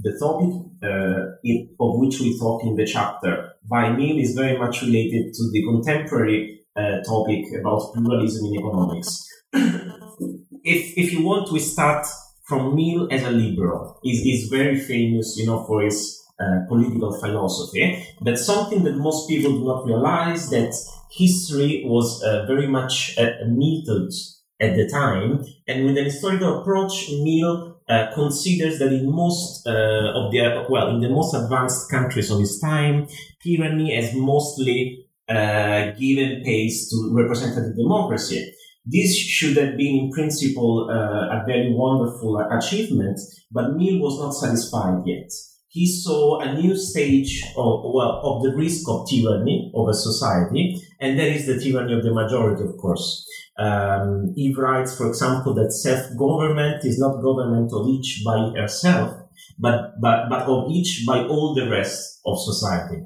the 0.01 0.17
topic 0.19 0.53
uh, 0.83 1.35
in, 1.43 1.69
of 1.79 1.99
which 1.99 2.19
we 2.19 2.37
talk 2.37 2.63
in 2.63 2.75
the 2.75 2.85
chapter 2.85 3.54
by 3.69 3.89
Mill 3.89 4.19
is 4.19 4.33
very 4.33 4.57
much 4.57 4.81
related 4.81 5.33
to 5.33 5.51
the 5.51 5.63
contemporary 5.63 6.61
topic 7.07 7.45
about 7.59 7.93
pluralism 7.93 8.47
in 8.47 8.55
economics. 8.59 9.25
if 10.63 10.97
if 10.97 11.13
you 11.13 11.23
want, 11.23 11.51
we 11.51 11.59
start 11.59 12.05
from 12.45 12.75
Mill 12.75 13.07
as 13.11 13.23
a 13.23 13.31
liberal. 13.31 13.99
He's, 14.03 14.21
he's 14.21 14.49
very 14.49 14.79
famous, 14.79 15.35
you 15.37 15.47
know, 15.47 15.63
for 15.65 15.81
his 15.81 16.21
uh, 16.39 16.59
political 16.67 17.11
philosophy. 17.19 18.05
But 18.21 18.37
something 18.37 18.83
that 18.83 18.97
most 18.97 19.27
people 19.27 19.51
do 19.51 19.65
not 19.65 19.85
realize 19.85 20.49
that 20.49 20.75
history 21.11 21.83
was 21.85 22.21
uh, 22.23 22.45
very 22.45 22.67
much 22.67 23.17
uh, 23.17 23.31
at 24.61 24.75
the 24.75 24.89
time, 24.89 25.43
and 25.67 25.85
with 25.85 25.97
an 25.97 26.05
historical 26.05 26.61
approach, 26.61 27.09
Mill 27.09 27.74
uh, 27.87 28.07
considers 28.13 28.79
that 28.79 28.91
in 28.91 29.11
most 29.11 29.67
uh, 29.67 30.13
of 30.15 30.31
the 30.31 30.65
well, 30.69 30.89
in 30.95 31.01
the 31.01 31.09
most 31.09 31.33
advanced 31.33 31.89
countries 31.89 32.31
of 32.31 32.39
his 32.39 32.59
time, 32.59 33.07
tyranny 33.43 33.95
has 33.95 34.13
mostly 34.15 35.05
uh, 35.29 35.91
given 35.91 36.43
pace 36.43 36.89
to 36.89 37.11
representative 37.13 37.75
democracy. 37.75 38.51
This 38.85 39.15
should 39.17 39.57
have 39.57 39.77
been, 39.77 39.95
in 39.95 40.11
principle, 40.11 40.87
uh, 40.91 41.41
a 41.41 41.43
very 41.47 41.73
wonderful 41.73 42.37
achievement, 42.51 43.19
but 43.51 43.75
Mill 43.75 43.99
was 43.99 44.19
not 44.19 44.31
satisfied 44.31 45.01
yet. 45.05 45.31
He 45.69 45.87
saw 45.87 46.39
a 46.39 46.53
new 46.53 46.77
stage 46.77 47.43
of, 47.57 47.81
well, 47.83 48.21
of 48.23 48.43
the 48.43 48.55
risk 48.55 48.87
of 48.87 49.09
tyranny 49.09 49.71
over 49.73 49.91
society, 49.91 50.79
and 51.01 51.19
that 51.19 51.27
is 51.27 51.47
the 51.47 51.59
tyranny 51.59 51.93
of 51.93 52.03
the 52.03 52.13
majority, 52.13 52.63
of 52.63 52.77
course. 52.77 53.27
Um, 53.57 54.33
he 54.35 54.53
writes, 54.53 54.97
for 54.97 55.07
example, 55.07 55.53
that 55.55 55.71
self-government 55.71 56.83
is 56.83 56.99
not 56.99 57.21
government 57.21 57.71
of 57.73 57.87
each 57.87 58.21
by 58.25 58.51
herself, 58.59 59.15
but, 59.57 59.93
but, 60.01 60.29
but 60.29 60.43
of 60.43 60.69
each 60.71 61.03
by 61.07 61.23
all 61.23 61.53
the 61.55 61.69
rest 61.69 62.19
of 62.25 62.37
society. 62.39 63.03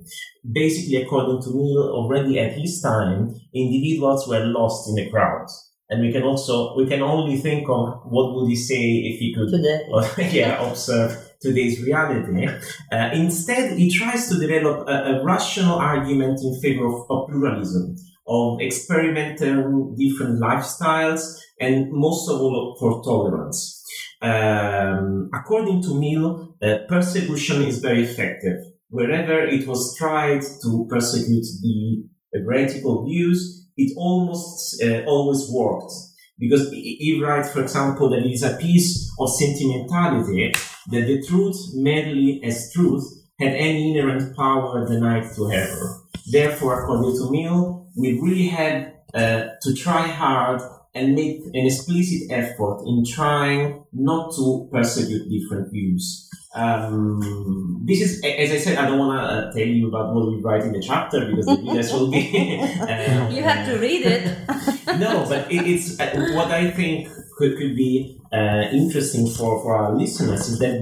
Basically, 0.51 0.95
according 0.95 1.41
to 1.43 1.49
Mill, 1.49 1.91
already 1.91 2.39
at 2.39 2.53
his 2.53 2.81
time, 2.81 3.35
individuals 3.53 4.27
were 4.27 4.45
lost 4.45 4.89
in 4.89 4.95
the 4.95 5.09
crowd 5.09 5.47
and 5.89 6.01
we 6.01 6.11
can 6.11 6.23
also 6.23 6.75
we 6.75 6.87
can 6.87 7.01
only 7.01 7.37
think 7.37 7.67
of 7.67 8.01
what 8.05 8.33
would 8.35 8.47
he 8.47 8.55
say 8.55 8.81
if 9.09 9.19
he 9.19 9.33
could 9.33 9.49
Today. 9.49 10.29
yeah 10.39 10.61
observe 10.67 11.17
today's 11.41 11.81
reality 11.83 12.47
uh, 12.91 13.09
instead 13.13 13.77
he 13.77 13.89
tries 13.91 14.29
to 14.29 14.39
develop 14.39 14.87
a, 14.87 15.15
a 15.15 15.23
rational 15.23 15.77
argument 15.77 16.39
in 16.43 16.59
favor 16.61 16.85
of, 16.85 17.05
of, 17.09 17.27
pluralism 17.27 17.95
of 18.29 18.61
experimenting 18.61 19.95
different 19.97 20.39
lifestyles 20.39 21.35
and 21.59 21.91
most 21.91 22.29
of 22.29 22.39
all 22.39 22.75
for 22.79 23.03
tolerance. 23.03 23.83
Um, 24.21 25.29
according 25.33 25.81
to 25.83 25.99
mill 25.99 26.55
uh, 26.61 26.79
persecution 26.87 27.63
is 27.63 27.79
very 27.79 28.03
effective. 28.03 28.57
Wherever 28.89 29.39
it 29.45 29.67
was 29.67 29.95
tried 29.97 30.41
to 30.63 30.87
persecute 30.89 31.45
the 31.61 32.03
heretical 32.33 33.05
views 33.05 33.59
it 33.79 33.93
almost 33.95 34.81
uh, 34.83 35.03
always 35.05 35.49
worked. 35.49 35.91
Because 36.37 36.69
he 36.71 37.19
writes, 37.21 37.51
for 37.51 37.61
example, 37.61 38.09
that 38.09 38.25
it 38.25 38.31
is 38.31 38.43
a 38.43 38.57
piece 38.57 39.11
of 39.19 39.29
sentimentality 39.29 40.53
that 40.91 41.05
the 41.05 41.21
truth 41.27 41.57
merely 41.75 42.41
as 42.43 42.71
truth 42.73 43.03
had 43.39 43.53
any 43.53 43.89
inherent 43.89 44.35
power 44.37 44.87
denied 44.87 45.27
to 45.35 45.45
her. 45.49 45.95
Therefore, 46.31 46.83
according 46.83 47.15
to 47.17 47.31
Mill, 47.31 47.78
we 47.99 48.19
really 48.19 48.47
had 48.47 48.93
uh, 49.13 49.49
to 49.61 49.73
try 49.75 50.07
hard 50.07 50.61
and 50.95 51.13
make 51.13 51.41
an 51.53 51.65
explicit 51.65 52.31
effort 52.31 52.83
in 52.85 53.05
trying 53.05 53.83
not 53.93 54.33
to 54.35 54.67
persecute 54.71 55.29
different 55.29 55.71
views. 55.71 56.27
Um, 56.55 57.83
this 57.85 58.01
is, 58.01 58.23
as 58.23 58.51
I 58.51 58.57
said, 58.57 58.77
I 58.77 58.87
don't 58.87 58.97
want 58.97 59.21
to 59.21 59.23
uh, 59.23 59.53
tell 59.53 59.67
you 59.67 59.87
about 59.87 60.15
what 60.15 60.27
we 60.29 60.41
write 60.41 60.63
in 60.63 60.73
the 60.73 60.81
chapter 60.81 61.25
because 61.29 61.45
the 61.45 61.57
readers 61.57 61.93
will 61.93 62.09
be. 62.09 62.59
Uh, 62.89 63.29
you 63.29 63.43
have 63.43 63.65
to 63.67 63.77
read 63.77 64.03
it. 64.05 64.25
no, 64.99 65.25
but 65.29 65.51
it, 65.51 65.67
it's 65.67 65.99
uh, 65.99 66.31
what 66.33 66.49
I 66.49 66.71
think 66.71 67.07
could, 67.39 67.57
could 67.57 67.75
be 67.75 68.19
uh, 68.33 68.65
interesting 68.73 69.25
for, 69.25 69.61
for 69.63 69.75
our 69.75 69.95
listeners 69.95 70.49
is 70.49 70.59
that, 70.59 70.75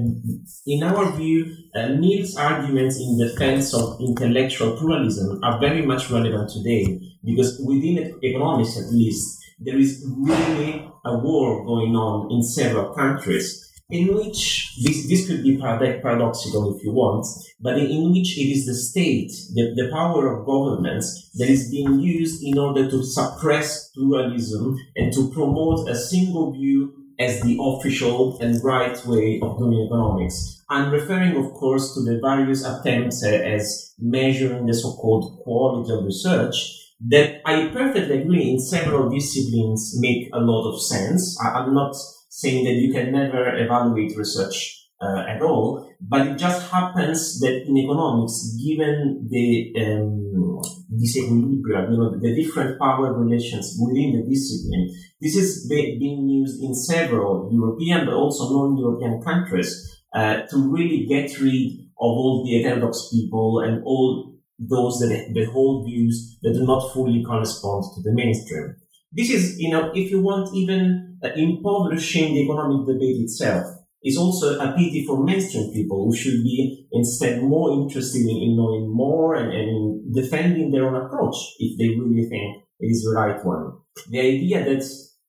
in 0.66 0.84
our 0.84 1.16
view, 1.16 1.56
uh, 1.76 1.90
Mill's 1.90 2.36
arguments 2.36 3.00
in 3.00 3.20
defense 3.20 3.74
of 3.76 4.02
intellectual 4.02 4.76
pluralism 4.76 5.40
are 5.44 5.60
very 5.60 5.86
much 5.86 6.10
relevant 6.10 6.50
today 6.50 7.00
because 7.24 7.62
within 7.64 8.20
economics, 8.24 8.76
at 8.76 8.92
least, 8.92 9.38
there 9.60 9.78
is 9.78 10.04
really 10.18 10.84
a 11.06 11.18
war 11.18 11.64
going 11.64 11.96
on 11.96 12.32
in 12.32 12.42
several 12.42 12.94
countries 12.94 13.67
in 13.90 14.14
which 14.14 14.76
this, 14.84 15.08
this 15.08 15.28
could 15.28 15.44
be 15.44 15.58
paradoxical 15.58 16.76
if 16.76 16.84
you 16.84 16.92
want, 16.92 17.26
but 17.62 17.78
in 17.78 18.12
which 18.12 18.38
it 18.38 18.52
is 18.52 18.66
the 18.66 18.76
state, 18.76 19.32
the, 19.54 19.74
the 19.76 19.90
power 19.92 20.28
of 20.28 20.46
governments 20.46 21.32
that 21.36 21.50
is 21.50 21.72
being 21.72 22.00
used 22.00 22.44
in 22.44 22.58
order 22.58 22.90
to 22.90 23.04
suppress 23.04 23.90
pluralism 23.92 24.78
and 24.98 25.14
to 25.14 25.32
promote 25.32 25.88
a 25.90 25.96
single 25.96 26.52
view 26.52 26.94
as 27.20 27.42
the 27.42 27.58
official 27.60 28.38
and 28.40 28.64
right 28.64 29.04
way 29.06 29.40
of 29.42 29.58
doing 29.58 29.88
economics. 29.88 30.64
I'm 30.70 30.92
referring, 30.92 31.38
of 31.38 31.54
course, 31.54 31.94
to 31.94 32.02
the 32.02 32.20
various 32.22 32.66
attempts 32.66 33.24
as 33.24 33.96
measuring 33.98 34.66
the 34.66 34.74
so-called 34.74 35.40
quality 35.44 35.94
of 35.94 36.04
research 36.04 36.74
that 37.08 37.42
I 37.46 37.70
perfectly 37.70 38.22
agree 38.22 38.52
in 38.52 38.60
several 38.60 39.10
disciplines 39.10 39.96
make 40.00 40.30
a 40.34 40.40
lot 40.40 40.70
of 40.70 40.82
sense. 40.82 41.40
I, 41.42 41.60
I'm 41.60 41.74
not 41.74 41.96
saying 42.38 42.64
that 42.66 42.78
you 42.84 42.94
can 42.94 43.12
never 43.12 43.44
evaluate 43.58 44.16
research 44.16 44.58
uh, 45.02 45.24
at 45.28 45.42
all, 45.42 45.92
but 46.00 46.28
it 46.28 46.38
just 46.38 46.72
happens 46.72 47.40
that 47.40 47.66
in 47.68 47.76
economics, 47.78 48.56
given 48.64 49.28
the 49.28 49.74
um, 49.82 50.62
disequilibrium, 50.94 51.92
you 51.92 51.98
know, 51.98 52.12
the 52.20 52.36
different 52.36 52.80
power 52.80 53.12
relations 53.14 53.76
within 53.82 54.10
the 54.14 54.24
discipline, 54.30 54.86
this 55.20 55.36
is 55.36 55.68
being 55.68 56.30
used 56.30 56.62
in 56.62 56.76
several 56.76 57.50
European 57.52 58.06
but 58.06 58.14
also 58.14 58.54
non-European 58.54 59.20
countries 59.24 59.72
uh, 60.14 60.42
to 60.50 60.58
really 60.72 61.08
get 61.08 61.40
rid 61.40 61.72
of 62.00 62.14
all 62.20 62.46
the 62.46 62.62
heterodox 62.62 63.10
people 63.12 63.62
and 63.62 63.84
all 63.84 64.36
those 64.60 65.00
that, 65.00 65.32
that 65.34 65.50
hold 65.52 65.88
views 65.88 66.38
that 66.44 66.54
do 66.54 66.66
not 66.66 66.94
fully 66.94 67.24
correspond 67.24 67.84
to 67.96 68.02
the 68.04 68.14
mainstream. 68.14 68.76
This 69.12 69.30
is, 69.30 69.60
you 69.60 69.70
know, 69.72 69.92
if 69.94 70.12
you 70.12 70.22
want, 70.22 70.54
even 70.56 71.18
uh, 71.24 71.30
impoverishing 71.36 72.34
the 72.34 72.42
economic 72.42 72.88
debate 72.88 73.22
itself 73.22 73.66
is 74.04 74.18
also 74.18 74.60
a 74.60 74.74
pity 74.74 75.06
for 75.06 75.24
mainstream 75.24 75.72
people 75.74 76.06
who 76.06 76.16
should 76.16 76.44
be 76.44 76.88
instead 76.92 77.42
more 77.42 77.72
interested 77.72 78.22
in, 78.22 78.38
in 78.38 78.56
knowing 78.56 78.94
more 78.94 79.36
and, 79.36 79.52
and 79.52 79.68
in 79.70 80.12
defending 80.14 80.72
their 80.72 80.88
own 80.88 80.96
approach 80.96 81.36
if 81.60 81.78
they 81.78 81.90
really 81.90 82.28
think 82.30 82.64
it 82.80 82.88
is 82.88 83.04
the 83.04 83.16
right 83.16 83.44
one. 83.44 83.74
The 84.10 84.20
idea 84.20 84.64
that, 84.64 84.84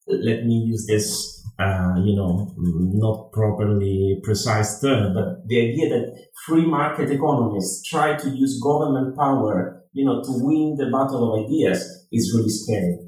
let 0.09 0.45
me 0.45 0.65
use 0.67 0.87
this 0.87 1.39
uh, 1.59 1.95
you 2.05 2.15
know, 2.15 2.55
not 2.57 3.33
properly 3.33 4.21
precise 4.23 4.81
term, 4.81 5.13
but 5.13 5.47
the 5.49 5.61
idea 5.61 5.89
that 5.89 6.17
free 6.47 6.65
market 6.65 7.11
economists 7.11 7.83
try 7.89 8.17
to 8.17 8.31
use 8.31 8.61
government 8.63 9.17
power, 9.17 9.85
you 9.93 10.05
know, 10.05 10.23
to 10.23 10.31
win 10.31 10.77
the 10.79 10.85
battle 10.85 11.35
of 11.35 11.45
ideas 11.45 12.07
is 12.13 12.33
really 12.33 12.49
scary. 12.49 13.08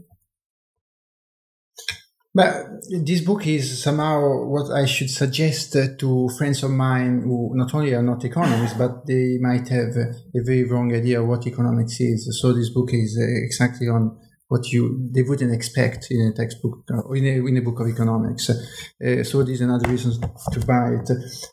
But 2.41 2.81
this 2.89 3.21
book 3.21 3.47
is 3.47 3.83
somehow 3.83 4.45
what 4.45 4.71
I 4.71 4.87
should 4.87 5.11
suggest 5.11 5.77
uh, 5.77 5.89
to 5.99 6.31
friends 6.39 6.63
of 6.63 6.71
mine 6.71 7.21
who 7.21 7.51
not 7.55 7.75
only 7.75 7.93
are 7.93 8.03
not 8.03 8.25
economists, 8.25 8.73
but 8.79 9.05
they 9.07 9.37
might 9.39 9.69
have 9.69 9.95
a 9.95 10.15
very 10.37 10.65
wrong 10.65 10.91
idea 10.95 11.21
of 11.21 11.29
what 11.29 11.47
economics 11.47 12.01
is. 12.01 12.41
So 12.41 12.55
this 12.55 12.71
book 12.71 12.95
is 12.95 13.19
uh, 13.21 13.27
exactly 13.45 13.89
on 13.89 14.17
what 14.51 14.73
you 14.73 15.09
they 15.13 15.23
wouldn't 15.23 15.55
expect 15.55 16.11
in 16.11 16.21
a 16.23 16.33
textbook 16.33 16.83
or 16.91 17.17
in 17.17 17.25
a, 17.25 17.47
in 17.49 17.57
a 17.57 17.63
book 17.63 17.79
of 17.79 17.89
economics. 17.89 18.51
Uh, 18.51 19.23
so 19.23 19.45
this 19.45 19.55
is 19.55 19.61
another 19.61 19.89
reason 19.89 20.13
to 20.53 20.61
buy 20.67 20.89
it. 20.99 21.09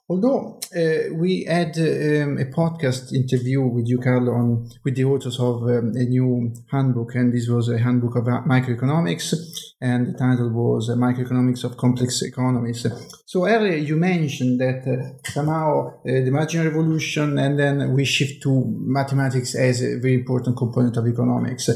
Although 0.10 0.60
uh, 0.76 1.14
we 1.14 1.44
had 1.44 1.78
um, 1.78 2.40
a 2.40 2.46
podcast 2.46 3.14
interview 3.14 3.62
with 3.62 3.88
you, 3.88 4.00
Carlo, 4.00 4.32
on 4.34 4.68
with 4.84 4.96
the 4.96 5.06
authors 5.06 5.40
of 5.40 5.62
um, 5.64 5.92
a 5.96 6.06
new 6.06 6.52
handbook, 6.72 7.14
and 7.14 7.32
this 7.32 7.48
was 7.48 7.70
a 7.70 7.78
handbook 7.78 8.16
of 8.16 8.24
microeconomics, 8.24 9.36
and 9.80 10.08
the 10.08 10.18
title 10.18 10.50
was 10.50 10.90
Microeconomics 10.90 11.64
of 11.64 11.78
Complex 11.78 12.24
Economies. 12.24 12.88
So 13.28 13.46
earlier 13.46 13.78
you 13.78 13.96
mentioned 13.96 14.60
that 14.60 14.82
uh, 14.88 15.30
somehow 15.30 16.00
uh, 16.00 16.02
the 16.04 16.32
marginal 16.32 16.66
revolution, 16.66 17.38
and 17.38 17.60
then 17.60 17.94
we 17.94 18.06
shift 18.06 18.42
to 18.42 18.64
mathematics 18.66 19.54
as 19.54 19.84
a 19.84 20.00
very 20.00 20.16
important 20.16 20.58
component 20.58 20.98
of 20.98 21.06
economics. 21.06 21.70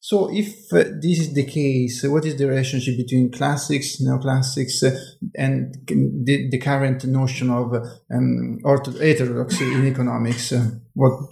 So, 0.00 0.30
if 0.32 0.72
uh, 0.72 0.84
this 1.02 1.18
is 1.18 1.34
the 1.34 1.44
case, 1.44 2.04
what 2.04 2.24
is 2.24 2.36
the 2.36 2.46
relationship 2.46 2.96
between 2.96 3.32
classics, 3.32 4.00
neoclassics, 4.00 4.84
uh, 4.84 4.96
and 5.34 5.74
the, 5.86 6.48
the, 6.50 6.58
current 6.58 7.04
notion 7.04 7.50
of 7.50 7.74
um, 8.12 8.60
heterodoxy 8.64 9.64
in 9.64 9.88
economics? 9.88 10.52
Uh, 10.52 10.70
what 10.94 11.28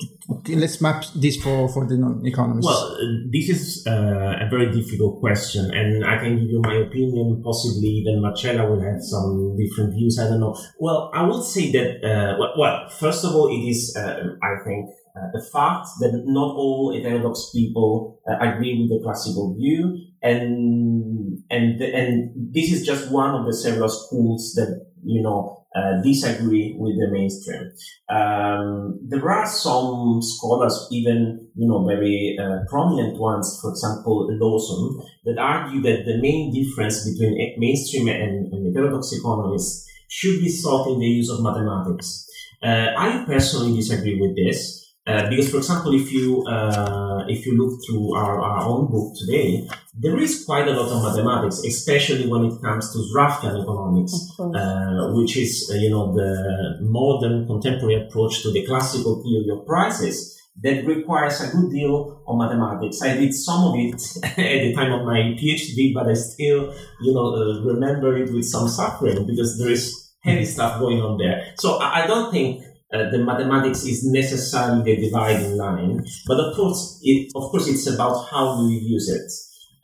let's 0.49 0.81
map 0.81 1.05
this 1.15 1.37
for, 1.37 1.69
for 1.69 1.87
the 1.87 1.97
non-economists. 1.97 2.67
Well, 2.67 2.99
this 3.31 3.49
is 3.51 3.87
a 3.87 4.49
very 4.51 4.73
difficult 4.73 5.21
question, 5.21 5.71
and 5.73 6.05
I 6.05 6.19
can 6.19 6.37
give 6.37 6.51
you 6.51 6.61
my 6.61 6.75
opinion. 6.75 7.43
Possibly 7.45 7.89
even 7.89 8.21
Marcella 8.21 8.69
will 8.69 8.83
have 8.83 9.01
some 9.01 9.57
different 9.57 9.95
views. 9.95 10.19
I 10.19 10.29
don't 10.29 10.41
know. 10.41 10.57
Well, 10.81 11.13
I 11.15 11.23
would 11.23 11.45
say 11.45 11.71
that. 11.71 12.37
Well, 12.39 12.53
well, 12.59 12.89
first 12.89 13.25
of 13.25 13.33
all, 13.35 13.49
it 13.49 13.69
is, 13.69 13.97
I 13.97 14.65
think, 14.65 14.91
uh, 15.17 15.31
the 15.33 15.43
fact 15.53 15.89
that 16.01 16.23
not 16.27 16.55
all 16.55 16.93
heterodox 16.95 17.51
people 17.55 18.21
uh, 18.29 18.37
agree 18.39 18.79
with 18.79 18.91
the 18.91 19.03
classical 19.03 19.55
view, 19.57 19.97
and 20.23 21.43
and 21.51 21.81
and 21.81 22.53
this 22.53 22.71
is 22.71 22.85
just 22.85 23.11
one 23.11 23.35
of 23.35 23.47
the 23.47 23.55
several 23.55 23.89
schools 23.89 24.53
that 24.57 24.87
you 25.05 25.23
know 25.23 25.65
uh, 25.75 26.03
disagree 26.03 26.77
with 26.79 26.97
the 26.99 27.09
mainstream. 27.11 27.73
Um, 28.11 28.99
there 29.09 29.31
are 29.31 29.47
some 29.47 30.21
scholars, 30.21 30.87
even 30.91 31.49
you 31.55 31.67
know 31.67 31.87
very 31.87 32.37
uh, 32.39 32.69
prominent 32.69 33.19
ones, 33.19 33.59
for 33.63 33.71
example 33.71 34.29
Lawson, 34.39 35.03
that 35.25 35.39
argue 35.39 35.81
that 35.83 36.05
the 36.05 36.19
main 36.21 36.53
difference 36.53 37.09
between 37.09 37.55
mainstream 37.59 38.09
and, 38.09 38.53
and 38.53 38.67
heterodox 38.67 39.13
economists 39.13 39.89
should 40.09 40.41
be 40.41 40.49
sought 40.49 40.89
in 40.93 41.01
the 41.01 41.07
use 41.07 41.31
of 41.31 41.43
mathematics. 41.43 42.29
Uh, 42.63 42.93
I 42.97 43.25
personally 43.27 43.77
disagree 43.77 44.21
with 44.21 44.37
this. 44.37 44.86
Uh, 45.07 45.29
because, 45.29 45.51
for 45.51 45.59
example, 45.59 45.95
if 45.95 46.13
you 46.13 46.45
uh, 46.47 47.25
if 47.29 47.47
you 47.47 47.57
look 47.57 47.79
through 47.87 48.15
our, 48.17 48.41
our 48.41 48.63
own 48.67 48.91
book 48.91 49.15
today, 49.15 49.69
there 49.95 50.19
is 50.19 50.45
quite 50.45 50.67
a 50.67 50.73
lot 50.73 50.91
of 50.91 51.03
mathematics, 51.03 51.63
especially 51.65 52.27
when 52.27 52.45
it 52.45 52.61
comes 52.61 52.93
to 52.93 52.99
Sraffian 53.15 53.63
economics, 53.63 54.15
uh, 54.41 55.13
which 55.15 55.37
is 55.37 55.71
uh, 55.73 55.77
you 55.77 55.91
know 55.91 56.13
the 56.13 56.79
modern 56.81 57.47
contemporary 57.47 58.03
approach 58.03 58.43
to 58.43 58.51
the 58.51 58.67
classical 58.67 59.23
theory 59.23 59.49
of 59.57 59.65
prices 59.65 60.33
that 60.63 60.85
requires 60.87 61.41
a 61.41 61.55
good 61.55 61.71
deal 61.71 62.23
of 62.27 62.39
mathematics. 62.39 63.01
I 63.01 63.17
did 63.17 63.33
some 63.33 63.63
of 63.65 63.75
it 63.77 64.03
at 64.25 64.37
the 64.37 64.75
time 64.75 64.93
of 64.93 65.05
my 65.05 65.37
PhD, 65.39 65.95
but 65.95 66.09
I 66.09 66.15
still 66.15 66.75
you 67.01 67.15
know 67.15 67.35
uh, 67.35 67.63
remember 67.63 68.17
it 68.17 68.33
with 68.33 68.45
some 68.45 68.69
suffering 68.69 69.25
because 69.25 69.57
there 69.57 69.71
is 69.71 70.11
heavy 70.25 70.45
stuff 70.45 70.81
going 70.81 71.01
on 71.01 71.17
there. 71.19 71.55
So 71.59 71.77
I, 71.77 72.03
I 72.03 72.07
don't 72.09 72.33
think 72.33 72.65
uh, 72.93 73.11
the 73.11 73.19
mathematics 73.19 73.85
is 73.85 74.05
necessarily 74.05 74.83
the 74.83 75.07
dividing 75.07 75.57
line, 75.57 76.05
but 76.27 76.39
of 76.39 76.55
course, 76.55 77.01
it, 77.03 77.33
of 77.35 77.51
course, 77.51 77.69
it's 77.69 77.87
about 77.87 78.29
how 78.31 78.57
do 78.57 78.71
you 78.71 78.81
use 78.95 79.09
it. 79.09 79.33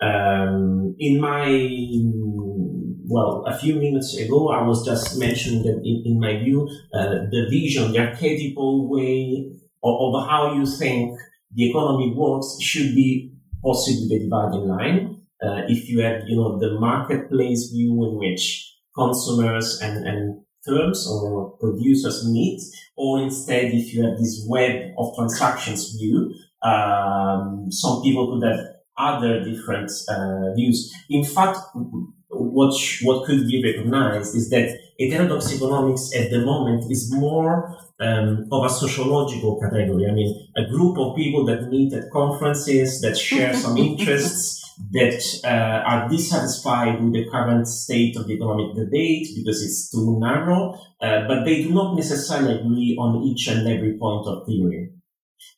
Um, 0.05 0.95
in 0.99 1.21
my 1.21 1.47
well, 3.13 3.45
a 3.47 3.59
few 3.59 3.75
minutes 3.75 4.17
ago, 4.17 4.49
I 4.49 4.63
was 4.63 4.85
just 4.87 5.19
mentioning 5.19 5.63
that 5.65 5.83
in, 5.85 6.03
in 6.07 6.21
my 6.21 6.39
view, 6.39 6.67
uh, 6.95 7.29
the 7.31 7.47
vision, 7.51 7.93
the 7.93 7.99
archetypal 7.99 8.89
way 8.89 9.53
of, 9.83 10.15
of, 10.15 10.29
how 10.29 10.55
you 10.55 10.65
think 10.65 11.19
the 11.55 11.69
economy 11.69 12.15
works 12.17 12.57
should 12.61 12.95
be 12.95 13.35
possibly 13.63 14.09
the 14.09 14.25
dividing 14.25 14.67
line. 14.67 15.23
Uh, 15.43 15.63
if 15.69 15.89
you 15.89 16.01
have, 16.01 16.23
you 16.27 16.37
know, 16.37 16.59
the 16.59 16.79
marketplace 16.81 17.71
view 17.71 17.93
in 17.93 18.19
which 18.19 18.73
consumers 18.95 19.81
and, 19.83 20.07
and 20.07 20.43
firms 20.65 21.07
or 21.09 21.57
producers 21.59 22.27
meet, 22.31 22.61
or 22.97 23.23
instead, 23.23 23.73
if 23.73 23.95
you 23.95 24.03
have 24.05 24.19
this 24.19 24.45
web 24.49 24.93
of 24.99 25.15
transactions 25.17 25.95
view, 25.97 26.35
um, 26.63 27.67
some 27.71 28.03
people 28.03 28.33
could 28.33 28.49
have 28.49 28.67
other 28.97 29.43
different 29.43 29.91
uh, 30.09 30.55
views. 30.55 30.93
In 31.11 31.25
fact, 31.25 31.59
what 32.29 32.75
sh- 32.75 33.03
what 33.05 33.27
could 33.27 33.47
be 33.47 33.63
recognized 33.63 34.35
is 34.35 34.49
that 34.51 34.79
heterodox 34.99 35.53
economics 35.53 36.15
at 36.15 36.31
the 36.31 36.41
moment 36.45 36.91
is 36.91 37.13
more 37.13 37.77
um, 38.01 38.47
of 38.51 38.65
a 38.65 38.71
sociological 38.71 39.61
category. 39.61 40.07
I 40.07 40.13
mean, 40.13 40.49
a 40.57 40.65
group 40.67 40.99
of 40.99 41.17
people 41.17 41.45
that 41.47 41.69
meet 41.69 41.93
at 41.93 42.11
conferences 42.11 43.01
that 43.01 43.17
share 43.17 43.55
some 43.55 43.77
interests 43.89 44.62
that 44.91 45.23
uh, 45.45 45.83
are 45.89 46.09
dissatisfied 46.09 47.03
with 47.03 47.13
the 47.13 47.29
current 47.31 47.67
state 47.67 48.17
of 48.17 48.27
the 48.27 48.35
economic 48.35 48.75
debate 48.75 49.29
because 49.37 49.63
it's 49.63 49.91
too 49.91 50.19
narrow, 50.21 50.75
uh, 51.01 51.27
but 51.27 51.45
they 51.45 51.63
do 51.63 51.71
not 51.73 51.95
necessarily 51.95 52.59
agree 52.59 52.97
on 52.99 53.23
each 53.23 53.49
and 53.49 53.67
every 53.69 53.97
point 53.99 54.27
of 54.27 54.47
theory. 54.47 54.91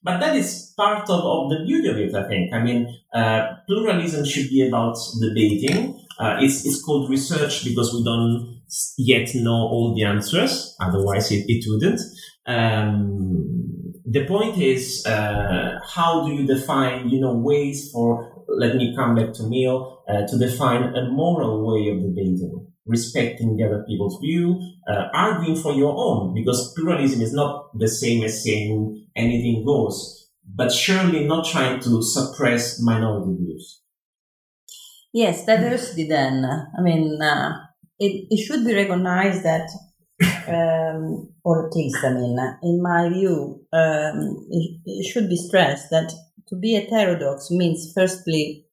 But 0.03 0.21
that 0.21 0.37
is 0.37 0.73
part 0.77 1.09
of, 1.09 1.21
of 1.25 1.51
the 1.51 1.65
beauty 1.65 1.89
of 1.89 1.97
it, 1.97 2.15
I 2.15 2.29
think. 2.29 2.53
I 2.53 2.63
mean, 2.63 2.95
uh, 3.13 3.55
pluralism 3.67 4.25
should 4.25 4.51
be 4.51 4.67
about 4.69 4.97
debating. 5.21 5.99
Uh, 6.19 6.37
it's, 6.41 6.65
it's 6.67 6.83
called 6.83 7.11
research 7.11 7.65
because 7.65 7.93
we 7.93 8.05
don't 8.05 8.61
yet 8.99 9.35
know 9.35 9.51
all 9.53 9.95
the 9.95 10.05
answers. 10.05 10.77
Otherwise, 10.81 11.33
it, 11.33 11.45
it 11.49 11.65
wouldn't. 11.67 12.01
Um, 12.47 13.95
the 14.05 14.27
point 14.27 14.59
is, 14.59 15.05
uh, 15.07 15.81
how 15.89 16.27
do 16.27 16.35
you 16.35 16.47
define, 16.47 17.09
you 17.09 17.21
know, 17.21 17.35
ways 17.35 17.91
for, 17.91 18.34
let 18.59 18.77
me 18.77 18.95
come 18.97 19.15
back 19.15 19.33
to 19.35 19.43
Mill, 19.45 20.03
uh, 20.09 20.27
to 20.27 20.39
define 20.39 20.83
a 20.83 21.11
moral 21.11 21.67
way 21.67 21.91
of 21.91 22.03
debating, 22.03 22.67
respecting 22.87 23.57
the 23.57 23.65
other 23.65 23.85
people's 23.87 24.19
view, 24.21 24.61
uh, 24.89 25.09
arguing 25.15 25.57
for 25.57 25.73
your 25.73 25.95
own, 25.97 26.35
because 26.35 26.73
pluralism 26.77 27.21
is 27.21 27.33
not 27.33 27.77
the 27.79 27.89
same 27.89 28.23
as 28.25 28.43
saying 28.43 29.07
anything 29.17 29.65
goes, 29.65 30.31
but 30.45 30.71
surely 30.71 31.27
not 31.27 31.47
trying 31.47 31.81
to 31.81 32.03
suppress 32.03 32.81
minority 32.81 33.37
views. 33.39 33.81
Yes, 35.13 35.47
diversity 35.47 36.09
then. 36.09 36.45
I 36.45 36.83
mean, 36.83 37.21
uh, 37.23 37.53
it, 37.99 38.27
it 38.31 38.45
should 38.45 38.65
be 38.65 38.75
recognized 38.75 39.45
that 39.45 39.69
um, 40.49 41.29
or 41.45 41.67
at 41.67 41.75
least, 41.75 41.99
I 42.05 42.13
mean, 42.13 42.39
in 42.63 42.83
my 42.83 43.09
view, 43.09 43.61
um, 43.73 44.47
it, 44.51 44.81
it, 44.85 45.07
should 45.07 45.29
be 45.29 45.37
stressed 45.37 45.91
that 45.91 46.13
to 46.49 46.57
be 46.57 46.77
a 46.77 46.81
heterodox 46.81 47.51
means 47.51 47.93
firstly 47.95 48.67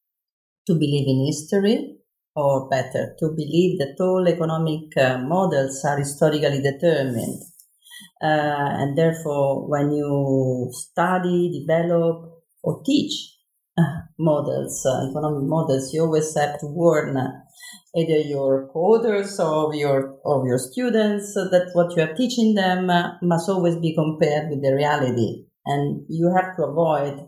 to 0.67 0.73
believe 0.73 1.07
in 1.07 1.25
history, 1.25 1.97
or 2.35 2.69
better, 2.69 3.15
to 3.19 3.29
believe 3.29 3.79
that 3.79 3.95
all 3.99 4.27
economic 4.27 4.95
uh, 4.97 5.17
models 5.17 5.83
are 5.83 5.97
historically 5.97 6.61
determined. 6.61 7.41
Uh, 8.21 8.69
and 8.79 8.97
therefore, 8.97 9.67
when 9.67 9.91
you 9.91 10.69
study, 10.71 11.65
develop, 11.65 12.43
or 12.63 12.81
teach 12.85 13.35
uh, 13.77 13.83
models, 14.19 14.85
uh, 14.85 15.09
economic 15.09 15.43
models, 15.49 15.93
you 15.93 16.01
always 16.01 16.33
have 16.37 16.59
to 16.59 16.67
warn 16.67 17.17
either 17.95 18.17
your 18.17 18.69
co-authors 18.71 19.39
or 19.39 19.73
your 19.75 20.17
of 20.23 20.45
your 20.45 20.57
students 20.57 21.33
that 21.33 21.69
what 21.73 21.95
you 21.95 22.03
are 22.03 22.13
teaching 22.13 22.55
them 22.55 22.89
uh, 22.89 23.13
must 23.21 23.49
always 23.49 23.75
be 23.77 23.93
compared 23.93 24.49
with 24.49 24.61
the 24.61 24.73
reality 24.73 25.45
and 25.65 26.05
you 26.07 26.33
have 26.33 26.55
to 26.55 26.63
avoid 26.63 27.27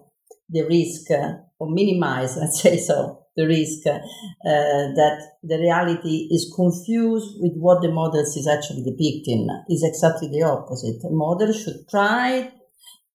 the 0.54 0.64
risk 0.64 1.12
uh, 1.12 1.34
or 1.60 1.70
minimize 1.70 2.38
let's 2.42 2.62
say 2.62 2.78
so 2.78 3.20
the 3.36 3.48
risk 3.48 3.88
uh, 3.88 3.98
that 5.00 5.18
the 5.42 5.58
reality 5.58 6.28
is 6.30 6.54
confused 6.56 7.36
with 7.42 7.54
what 7.56 7.82
the 7.82 7.92
models 7.92 8.38
is 8.38 8.48
actually 8.48 8.84
depicting 8.84 9.48
is 9.70 9.84
exactly 9.84 10.30
the 10.30 10.44
opposite 10.44 11.04
a 11.04 11.12
model 11.12 11.52
should 11.52 11.88
try 11.90 12.52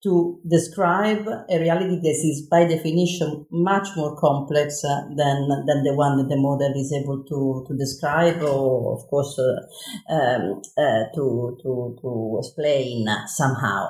to 0.02 0.40
describe 0.48 1.26
a 1.26 1.58
reality 1.58 1.96
that 1.96 2.20
is 2.22 2.46
by 2.48 2.64
definition 2.64 3.46
much 3.50 3.88
more 3.96 4.16
complex 4.16 4.84
uh, 4.84 5.02
than 5.16 5.48
than 5.66 5.82
the 5.82 5.94
one 5.94 6.18
that 6.18 6.28
the 6.28 6.36
model 6.36 6.72
is 6.76 6.92
able 6.92 7.24
to, 7.24 7.64
to 7.66 7.76
describe 7.76 8.40
or 8.42 8.96
of 8.96 9.08
course 9.10 9.38
uh, 9.38 10.14
um, 10.14 10.62
uh, 10.78 11.04
to, 11.14 11.58
to, 11.62 11.96
to 12.00 12.38
explain 12.38 13.06
somehow. 13.26 13.88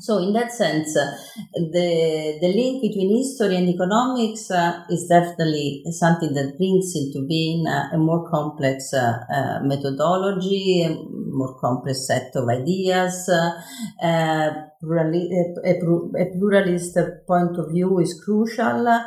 So 0.00 0.18
in 0.18 0.32
that 0.34 0.52
sense, 0.52 0.96
uh, 0.96 1.16
the, 1.54 2.38
the 2.40 2.48
link 2.48 2.82
between 2.82 3.16
history 3.16 3.56
and 3.56 3.68
economics 3.68 4.50
uh, 4.50 4.84
is 4.90 5.06
definitely 5.08 5.84
something 5.90 6.34
that 6.34 6.56
brings 6.56 6.94
into 6.94 7.26
being 7.26 7.66
uh, 7.66 7.90
a 7.92 7.98
more 7.98 8.28
complex 8.30 8.92
methodology, 9.62 10.82
a 10.82 10.90
more 11.38 11.58
complex 11.60 12.06
set 12.06 12.32
of 12.34 12.48
ideas, 12.48 13.28
a, 13.28 14.68
pluralist 14.80 16.96
point 17.26 17.58
of 17.58 17.72
view 17.72 17.98
is 17.98 18.20
crucial, 18.24 18.88
uh, 18.88 19.02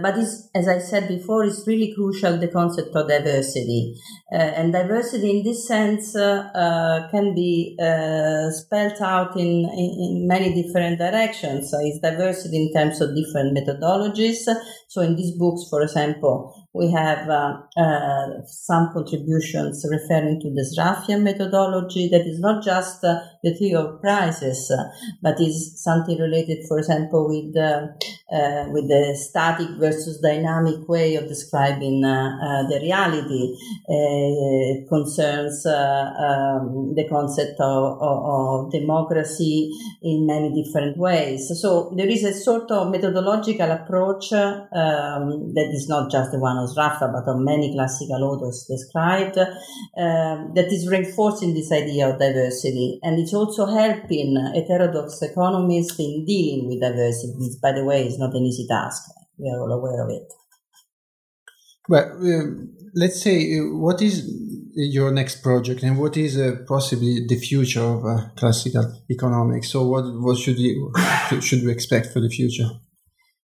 but 0.00 0.16
as 0.16 0.68
I 0.68 0.78
said 0.78 1.08
before, 1.08 1.44
it's 1.44 1.66
really 1.66 1.92
crucial 1.94 2.38
the 2.38 2.48
concept 2.48 2.94
of 2.94 3.08
diversity. 3.08 3.94
Uh, 4.32 4.36
and 4.36 4.72
diversity 4.72 5.30
in 5.30 5.44
this 5.44 5.68
sense 5.68 6.16
uh, 6.16 6.50
uh 6.54 7.08
can 7.10 7.34
be 7.34 7.76
uh, 7.80 8.50
spelled 8.50 9.00
out 9.00 9.36
in, 9.36 9.46
in, 9.46 9.90
in, 10.04 10.26
many 10.26 10.62
different 10.62 10.98
directions. 10.98 11.70
So 11.70 11.78
it's 11.80 12.00
diversity 12.00 12.56
in 12.56 12.72
terms 12.72 13.00
of 13.00 13.14
different 13.14 13.56
methodologies. 13.56 14.48
So 14.88 15.02
in 15.02 15.16
these 15.16 15.36
books, 15.38 15.66
for 15.70 15.82
example, 15.82 16.52
we 16.72 16.90
have 16.92 17.28
uh, 17.28 17.58
uh, 17.76 18.26
some 18.46 18.90
contributions 18.92 19.84
referring 19.90 20.40
to 20.40 20.50
the 20.50 20.64
Sraffian 20.72 21.22
methodology 21.22 21.45
that 21.50 22.26
is 22.26 22.40
not 22.40 22.62
just 22.62 23.04
uh, 23.04 23.20
the 23.42 23.54
theory 23.54 23.74
of 23.74 24.00
prices, 24.00 24.70
uh, 24.70 24.84
but 25.22 25.40
is 25.40 25.82
something 25.82 26.18
related, 26.18 26.66
for 26.68 26.78
example, 26.78 27.28
with 27.28 27.56
uh, 27.56 27.86
uh, 28.32 28.68
with 28.70 28.88
the 28.88 29.16
static 29.16 29.68
versus 29.78 30.20
dynamic 30.20 30.88
way 30.88 31.14
of 31.14 31.28
describing 31.28 32.00
the 32.00 32.78
reality. 32.82 33.54
it 33.88 34.88
concerns 34.88 35.64
um, 35.66 36.94
the 36.94 37.06
concept 37.08 37.60
of, 37.60 37.98
of, 38.00 38.66
of, 38.66 38.72
democracy 38.72 39.70
in 40.02 40.26
many 40.26 40.50
different 40.62 40.96
ways. 40.96 41.52
So 41.60 41.92
there 41.96 42.08
is 42.08 42.24
a 42.24 42.34
sort 42.34 42.70
of 42.70 42.90
methodological 42.90 43.70
approach 43.70 44.32
um, 44.32 45.54
that 45.54 45.70
is 45.72 45.88
not 45.88 46.10
just 46.10 46.32
the 46.32 46.38
one 46.38 46.56
Sraffa, 46.66 47.12
but 47.12 47.30
of 47.30 47.38
many 47.40 47.72
classical 47.72 48.24
authors 48.24 48.66
described, 48.68 49.38
um, 49.38 50.52
that 50.54 50.66
is 50.70 50.88
reinforcing 51.40 51.54
this 51.54 51.72
idea 51.72 52.08
of 52.08 52.18
diversity. 52.18 52.98
And 53.02 53.18
it's 53.18 53.34
also 53.34 53.66
helping 53.66 54.36
heterodox 54.54 55.22
economists 55.22 55.98
in 55.98 56.24
dealing 56.26 56.68
with 56.68 56.80
diversity, 56.80 57.34
which, 57.36 57.60
by 57.62 57.72
the 57.72 57.84
way, 57.84 58.06
is 58.06 58.18
not 58.18 58.34
an 58.34 58.44
easy 58.44 58.66
task. 58.68 59.10
We 59.38 59.50
are 59.50 59.60
all 59.60 59.72
aware 59.72 60.04
of 60.04 60.10
it. 60.10 60.32
Well, 61.88 62.04
uh, 62.04 62.66
let's 62.94 63.22
say, 63.22 63.58
uh, 63.58 63.76
what 63.76 64.02
is 64.02 64.28
your 64.74 65.12
next 65.12 65.42
project 65.42 65.82
and 65.82 65.98
what 65.98 66.16
is 66.16 66.36
uh, 66.38 66.56
possibly 66.66 67.26
the 67.26 67.36
future 67.36 67.80
of 67.80 68.04
uh, 68.04 68.28
classical 68.36 69.02
economics? 69.10 69.70
So, 69.70 69.86
what, 69.86 70.04
what 70.20 70.38
should, 70.38 70.58
you, 70.58 70.92
should 71.40 71.64
we 71.64 71.70
expect 71.70 72.12
for 72.12 72.20
the 72.20 72.28
future? 72.28 72.68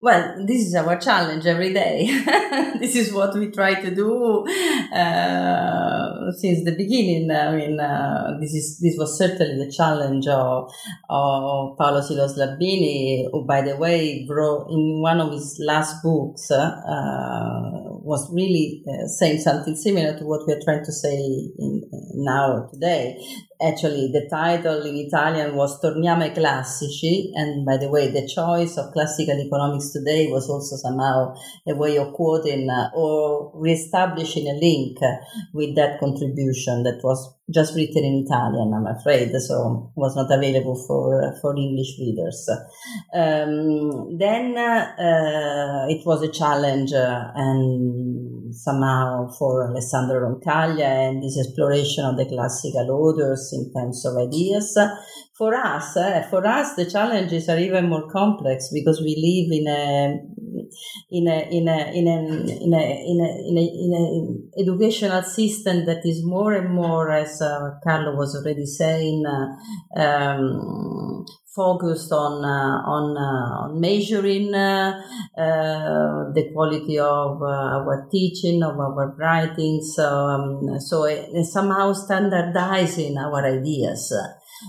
Well, 0.04 0.48
this 0.48 0.66
is 0.66 0.74
our 0.74 0.98
challenge 0.98 1.46
every 1.46 1.74
day. 1.74 2.08
this 2.80 2.96
is 2.96 3.14
what 3.14 3.36
we 3.36 3.52
try 3.52 3.76
to 3.76 3.94
do 3.94 4.48
uh, 4.48 6.32
since 6.32 6.66
the 6.66 6.74
beginning. 6.76 7.30
I 7.30 7.56
mean, 7.56 7.80
uh, 7.80 8.36
this 8.42 8.52
is 8.56 8.80
this 8.80 8.96
was 8.98 9.16
certainly 9.16 9.64
the 9.64 9.72
challenge 9.72 10.26
of, 10.28 10.74
of 11.08 11.78
Paolo 11.78 12.02
Sylos 12.02 12.36
Labini, 12.36 13.30
who, 13.32 13.46
by 13.46 13.62
the 13.62 13.78
way, 13.78 14.26
wrote 14.28 14.72
in 14.72 15.04
one 15.04 15.22
of 15.22 15.34
his 15.34 15.62
last 15.64 16.02
books, 16.02 16.50
uh, 16.50 16.82
was 18.04 18.32
really 18.34 18.84
uh, 18.88 19.08
saying 19.08 19.40
something 19.40 19.76
similar 19.76 20.18
to 20.18 20.26
what 20.26 20.46
we 20.48 20.54
are 20.54 20.62
trying 20.64 20.84
to 20.84 20.92
say 20.92 21.16
in, 21.16 21.84
now 22.16 22.68
today. 22.74 23.24
Actually 23.62 24.10
the 24.12 24.28
title 24.30 24.82
in 24.82 24.96
Italian 24.98 25.56
was 25.56 25.80
Torniamo 25.82 26.24
ai 26.24 26.34
classici 26.34 27.30
and 27.36 27.64
by 27.66 27.78
the 27.78 27.90
way 27.90 28.10
the 28.10 28.28
choice 28.28 28.78
of 28.78 28.92
classical 28.92 29.40
economics 29.40 29.92
today 29.92 30.28
was 30.32 30.50
also 30.50 30.76
somehow 30.78 31.34
a 31.68 31.76
way 31.76 31.98
of 31.98 32.12
quoting 32.14 32.68
uh, 32.70 32.90
or 32.96 33.52
reestablishing 33.54 34.48
a 34.48 34.54
link 34.54 34.98
with 35.54 35.76
that 35.76 36.00
contribution 36.00 36.82
that 36.84 37.00
was 37.04 37.36
just 37.54 37.76
written 37.76 38.04
in 38.04 38.26
Italian 38.26 38.74
I'm 38.74 38.88
afraid 38.88 39.32
so 39.40 39.92
was 39.96 40.16
not 40.16 40.32
available 40.32 40.76
for 40.88 41.36
for 41.42 41.56
English 41.56 41.98
readers 42.00 42.50
um, 43.14 44.18
then 44.18 44.58
uh, 44.58 45.86
it 45.90 46.06
was 46.06 46.22
a 46.24 46.32
challenge 46.32 46.94
uh, 46.94 47.32
and 47.36 48.54
somehow 48.54 49.30
for 49.38 49.70
Alessandro 49.70 50.20
Roncaglia 50.20 51.10
and 51.10 51.24
this 51.24 51.38
exploration 51.40 52.06
of 52.06 52.18
the 52.18 52.26
classical 52.26 52.90
authors 52.92 53.52
in 53.54 53.72
terms 53.74 54.06
of 54.06 54.18
ideas. 54.18 54.78
For 55.38 55.56
us, 55.56 55.98
uh, 55.98 56.28
for 56.30 56.46
us, 56.46 56.76
the 56.76 56.86
challenges 56.86 57.50
are 57.50 57.58
even 57.58 57.90
more 57.90 58.08
complex 58.10 58.70
because 58.74 59.02
we 59.02 59.16
live 59.18 59.60
in 59.60 59.68
a 59.68 60.20
in 61.10 61.28
a 61.28 61.48
in 61.52 61.68
a 61.68 61.92
in 61.94 62.08
a 62.08 62.18
in 62.64 62.74
a 62.74 62.84
in 63.12 63.20
a, 63.22 63.32
in 63.50 63.58
a, 63.58 63.66
in 63.84 63.94
a 64.56 64.62
educational 64.62 65.24
system 65.24 65.86
that 65.86 66.02
is 66.06 66.24
more 66.24 66.54
and 66.54 66.74
more, 66.74 67.12
as 67.12 67.42
uh, 67.42 67.72
Carlo 67.84 68.16
was 68.16 68.36
already 68.36 68.66
saying, 68.66 69.24
uh, 69.26 70.00
um, 70.00 71.26
focused 71.56 72.12
on 72.12 72.46
uh, 72.46 72.82
on 72.88 73.18
uh, 73.18 73.64
on 73.64 73.82
measuring 73.82 74.54
uh, 74.54 75.02
uh 75.38 76.32
the 76.34 76.50
quality 76.54 76.98
of 76.98 77.42
our 77.42 78.08
teaching 78.12 78.64
of 78.64 78.80
our 78.80 79.14
writings 79.18 80.00
um, 80.00 80.80
so 80.80 81.08
somehow 81.44 81.92
standardizing 81.94 83.18
our 83.18 83.46
ideas. 83.46 84.14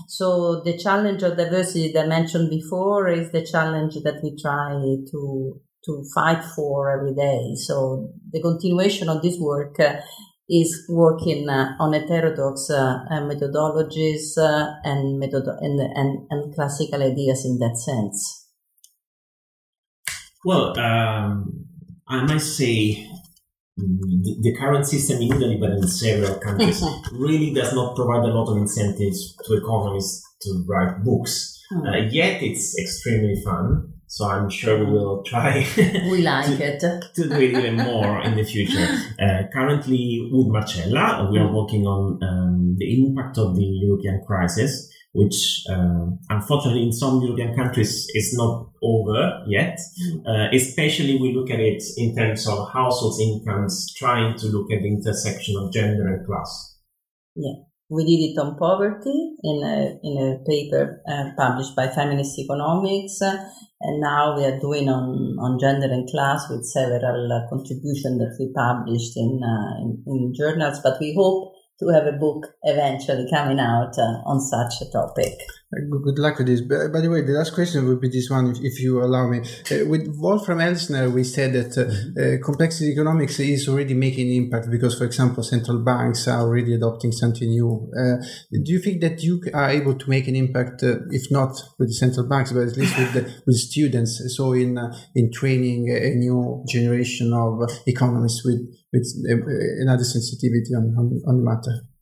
So 0.07 0.61
the 0.61 0.77
challenge 0.77 1.21
of 1.21 1.37
diversity 1.37 1.91
that 1.93 2.05
I 2.05 2.07
mentioned 2.07 2.49
before 2.49 3.07
is 3.09 3.31
the 3.31 3.45
challenge 3.45 3.93
that 4.03 4.21
we 4.23 4.35
try 4.41 4.73
to 5.11 5.61
to 5.85 6.03
fight 6.15 6.43
for 6.55 6.91
every 6.91 7.13
day. 7.13 7.55
So 7.55 8.11
the 8.31 8.41
continuation 8.41 9.09
of 9.09 9.21
this 9.21 9.37
work 9.39 9.79
uh, 9.79 10.01
is 10.49 10.85
working 10.89 11.49
uh, 11.49 11.75
on 11.79 11.93
heterodox 11.93 12.69
uh, 12.69 12.99
methodologies 13.11 14.37
and, 14.83 15.19
method- 15.19 15.57
and, 15.61 15.79
and, 15.79 16.27
and 16.29 16.55
classical 16.55 17.01
ideas 17.01 17.45
in 17.45 17.59
that 17.59 17.77
sense. 17.77 18.47
Well, 20.45 20.77
um, 20.77 21.65
I 22.07 22.23
must 22.25 22.57
say 22.57 23.09
the, 23.77 24.37
the, 24.41 24.55
current 24.55 24.85
system 24.85 25.21
in 25.21 25.33
Italy, 25.33 25.57
but 25.59 25.71
in 25.71 25.87
several 25.87 26.37
countries, 26.39 26.83
really 27.13 27.53
does 27.53 27.73
not 27.73 27.95
provide 27.95 28.23
a 28.23 28.33
lot 28.33 28.51
of 28.51 28.57
incentives 28.57 29.35
to 29.45 29.53
economists 29.55 30.21
to 30.41 30.65
write 30.67 31.03
books. 31.03 31.52
Mm. 31.71 31.87
Uh, 31.87 32.09
yet 32.09 32.41
it's 32.41 32.77
extremely 32.77 33.41
fun. 33.43 33.89
So 34.07 34.29
I'm 34.29 34.49
sure 34.49 34.77
we 34.77 34.91
will 34.91 35.23
try. 35.23 35.65
we 36.11 36.21
like 36.21 36.45
to, 36.45 36.63
it 36.63 36.79
to 36.79 37.29
do 37.29 37.35
it 37.35 37.57
even 37.57 37.77
more 37.77 38.21
in 38.21 38.35
the 38.35 38.43
future. 38.43 38.87
Uh, 39.19 39.43
currently, 39.53 40.29
with 40.31 40.47
Marcella, 40.47 41.29
we 41.31 41.37
are 41.37 41.47
hmm. 41.47 41.55
working 41.55 41.85
on 41.85 42.19
um, 42.21 42.75
the 42.77 43.05
impact 43.05 43.37
of 43.37 43.55
the 43.55 43.63
European 43.63 44.21
crisis 44.27 44.89
which 45.13 45.63
uh, 45.69 46.07
unfortunately 46.29 46.83
in 46.83 46.91
some 46.91 47.21
European 47.21 47.55
countries 47.55 48.07
is 48.13 48.33
not 48.35 48.69
over 48.81 49.43
yet. 49.47 49.79
Mm. 50.01 50.27
Uh, 50.27 50.49
especially 50.53 51.17
we 51.17 51.33
look 51.33 51.51
at 51.51 51.59
it 51.59 51.83
in 51.97 52.15
terms 52.15 52.47
of 52.47 52.71
households 52.71 53.19
incomes, 53.19 53.93
trying 53.95 54.35
to 54.39 54.47
look 54.47 54.71
at 54.71 54.81
the 54.81 54.87
intersection 54.87 55.55
of 55.57 55.71
gender 55.71 56.07
and 56.07 56.25
class. 56.25 56.79
Yeah. 57.35 57.53
We 57.93 58.05
did 58.05 58.33
it 58.33 58.41
on 58.41 58.57
poverty 58.57 59.37
in 59.43 59.61
a, 59.61 59.99
in 60.01 60.17
a 60.17 60.41
paper 60.49 60.99
uh, 61.07 61.29
published 61.37 61.75
by 61.75 61.89
Feminist 61.89 62.39
Economics, 62.39 63.21
and 63.21 64.01
now 64.01 64.35
we 64.35 64.45
are 64.45 64.59
doing 64.59 64.89
on, 64.89 65.37
on 65.39 65.59
gender 65.59 65.85
and 65.93 66.09
class 66.09 66.49
with 66.49 66.65
several 66.65 67.31
uh, 67.31 67.47
contributions 67.49 68.17
that 68.17 68.35
we 68.39 68.51
published 68.55 69.15
in, 69.15 69.41
uh, 69.45 69.77
in, 69.77 70.03
in 70.07 70.33
journals. 70.35 70.79
But 70.81 70.97
we 70.99 71.13
hope 71.13 71.53
to 71.81 71.89
have 71.89 72.07
a 72.07 72.17
book 72.17 72.47
eventually 72.63 73.29
coming 73.29 73.59
out 73.59 73.93
uh, 73.99 74.25
on 74.25 74.41
such 74.41 74.81
a 74.81 74.91
topic. 74.91 75.37
Good 75.89 76.19
luck 76.19 76.37
with 76.37 76.47
this. 76.47 76.61
By 76.61 77.01
the 77.01 77.09
way, 77.09 77.21
the 77.21 77.33
last 77.33 77.53
question 77.53 77.87
would 77.87 78.01
be 78.01 78.09
this 78.09 78.29
one, 78.29 78.55
if 78.61 78.79
you 78.79 79.01
allow 79.01 79.27
me. 79.27 79.39
Uh, 79.39 79.85
with 79.87 80.07
Wolfram 80.17 80.59
Elsner, 80.59 81.11
we 81.11 81.23
said 81.23 81.53
that 81.53 81.77
uh, 81.77 81.83
uh, 82.21 82.43
complexity 82.43 82.91
economics 82.91 83.39
is 83.39 83.67
already 83.67 83.93
making 83.93 84.31
impact 84.33 84.69
because, 84.69 84.97
for 84.97 85.05
example, 85.05 85.41
central 85.43 85.79
banks 85.79 86.27
are 86.27 86.41
already 86.41 86.75
adopting 86.75 87.11
something 87.11 87.49
new. 87.49 87.89
Uh, 87.97 88.17
do 88.51 88.71
you 88.71 88.79
think 88.79 89.01
that 89.01 89.23
you 89.23 89.41
are 89.53 89.69
able 89.69 89.95
to 89.95 90.09
make 90.09 90.27
an 90.27 90.35
impact, 90.35 90.83
uh, 90.83 90.97
if 91.09 91.31
not 91.31 91.51
with 91.79 91.89
the 91.89 91.93
central 91.93 92.27
banks, 92.27 92.51
but 92.51 92.67
at 92.67 92.77
least 92.77 92.97
with 92.97 93.13
the, 93.13 93.43
with 93.47 93.55
students? 93.55 94.21
So 94.35 94.53
in 94.53 94.77
uh, 94.77 94.95
in 95.15 95.31
training 95.31 95.89
a 95.89 96.15
new 96.15 96.63
generation 96.67 97.33
of 97.33 97.69
economists 97.87 98.43
with 98.45 98.61
with 98.91 99.07
another 99.81 100.03
sensitivity 100.03 100.75
on, 100.75 100.93
on, 100.97 101.21
on 101.25 101.37
the 101.37 101.43
matter. 101.43 101.92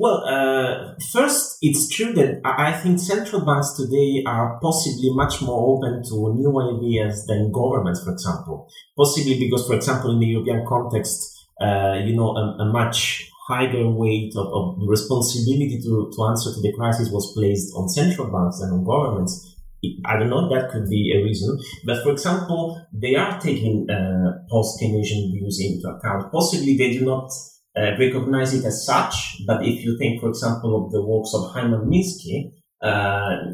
Well, 0.00 0.22
uh, 0.30 0.94
first, 1.10 1.58
it's 1.60 1.88
true 1.88 2.12
that 2.12 2.40
I 2.44 2.70
think 2.72 3.00
central 3.00 3.44
banks 3.44 3.72
today 3.72 4.22
are 4.24 4.60
possibly 4.62 5.10
much 5.10 5.42
more 5.42 5.74
open 5.74 6.04
to 6.04 6.34
new 6.38 6.54
ideas 6.54 7.26
than 7.26 7.50
governments, 7.50 8.04
for 8.04 8.12
example. 8.12 8.70
Possibly 8.96 9.40
because, 9.40 9.66
for 9.66 9.74
example, 9.74 10.12
in 10.12 10.20
the 10.20 10.26
European 10.26 10.64
context, 10.68 11.44
uh, 11.60 11.94
you 12.06 12.14
know, 12.14 12.30
a, 12.30 12.62
a, 12.62 12.66
much 12.66 13.28
higher 13.48 13.90
weight 13.90 14.32
of, 14.36 14.46
of 14.54 14.76
responsibility 14.86 15.80
to, 15.82 16.12
to 16.14 16.24
answer 16.26 16.54
to 16.54 16.60
the 16.62 16.72
crisis 16.74 17.10
was 17.10 17.34
placed 17.34 17.74
on 17.74 17.88
central 17.88 18.30
banks 18.30 18.60
than 18.60 18.70
on 18.70 18.84
governments. 18.84 19.56
I 20.06 20.16
don't 20.16 20.30
know, 20.30 20.48
that 20.48 20.70
could 20.70 20.88
be 20.88 21.10
a 21.10 21.24
reason. 21.24 21.58
But 21.84 22.04
for 22.04 22.12
example, 22.12 22.86
they 22.92 23.16
are 23.16 23.40
taking 23.40 23.90
uh, 23.90 24.46
post 24.48 24.80
Keynesian 24.80 25.32
views 25.32 25.58
into 25.60 25.88
account. 25.88 26.30
Possibly 26.30 26.76
they 26.76 26.92
do 26.96 27.04
not 27.04 27.32
uh, 27.78 27.96
recognize 27.98 28.54
it 28.54 28.64
as 28.64 28.84
such, 28.84 29.42
but 29.46 29.64
if 29.64 29.84
you 29.84 29.96
think, 29.98 30.20
for 30.20 30.28
example, 30.28 30.84
of 30.84 30.92
the 30.92 31.04
works 31.04 31.32
of 31.34 31.52
Hyman 31.52 31.88
Minsky, 31.88 32.52
uh, 32.82 33.52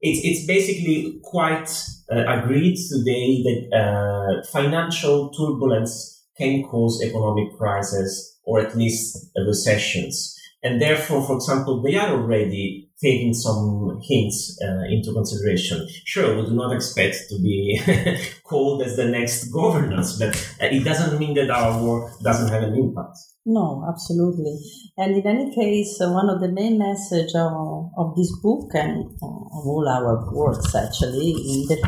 it's, 0.00 0.20
it's 0.24 0.46
basically 0.46 1.20
quite 1.22 1.68
uh, 2.10 2.24
agreed 2.26 2.76
today 2.88 3.42
that 3.42 3.76
uh, 3.76 4.46
financial 4.52 5.30
turbulence 5.30 6.26
can 6.36 6.62
cause 6.62 7.02
economic 7.02 7.56
crisis 7.58 8.38
or 8.44 8.60
at 8.60 8.76
least 8.76 9.30
recessions. 9.46 10.37
And 10.62 10.80
therefore, 10.80 11.24
for 11.24 11.36
example, 11.36 11.82
they 11.82 11.96
are 11.96 12.10
already 12.10 12.88
taking 13.00 13.32
some 13.32 14.00
hints 14.02 14.58
uh, 14.60 14.82
into 14.90 15.12
consideration. 15.12 15.86
Sure, 16.04 16.36
we 16.36 16.46
do 16.46 16.54
not 16.54 16.74
expect 16.74 17.16
to 17.28 17.40
be 17.40 17.80
called 18.44 18.82
as 18.82 18.96
the 18.96 19.04
next 19.04 19.52
governance, 19.52 20.18
but 20.18 20.34
uh, 20.60 20.66
it 20.66 20.82
doesn't 20.84 21.18
mean 21.18 21.34
that 21.34 21.50
our 21.50 21.80
work 21.82 22.12
doesn't 22.22 22.48
have 22.48 22.64
an 22.64 22.74
impact. 22.74 23.16
No, 23.46 23.86
absolutely. 23.88 24.58
And 24.98 25.16
in 25.16 25.26
any 25.26 25.54
case, 25.54 25.98
uh, 26.02 26.10
one 26.10 26.28
of 26.28 26.40
the 26.40 26.48
main 26.48 26.76
message 26.76 27.34
of, 27.34 27.90
of 27.96 28.14
this 28.14 28.30
book 28.42 28.70
and 28.74 29.06
of 29.22 29.64
all 29.64 29.88
our 29.88 30.34
works 30.34 30.74
actually 30.74 31.30
in 31.30 31.64
the, 31.66 31.78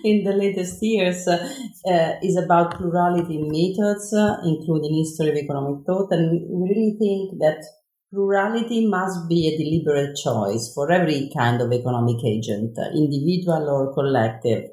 in 0.04 0.24
the 0.24 0.32
latest 0.32 0.76
years 0.82 1.26
uh, 1.26 1.38
uh, 1.86 2.12
is 2.22 2.36
about 2.36 2.76
plurality 2.76 3.36
in 3.36 3.48
methods, 3.48 4.12
uh, 4.12 4.36
including 4.44 4.94
history 4.94 5.30
of 5.30 5.36
economic 5.36 5.86
thought. 5.86 6.12
And 6.12 6.42
we 6.50 6.68
really 6.68 6.96
think 6.98 7.38
that 7.40 7.64
Plurality 8.12 8.86
must 8.86 9.28
be 9.28 9.46
a 9.48 9.56
deliberate 9.56 10.16
choice 10.16 10.72
for 10.74 10.90
every 10.92 11.30
kind 11.36 11.60
of 11.60 11.72
economic 11.72 12.24
agent, 12.24 12.76
individual 12.94 13.68
or 13.68 13.92
collective. 13.94 14.70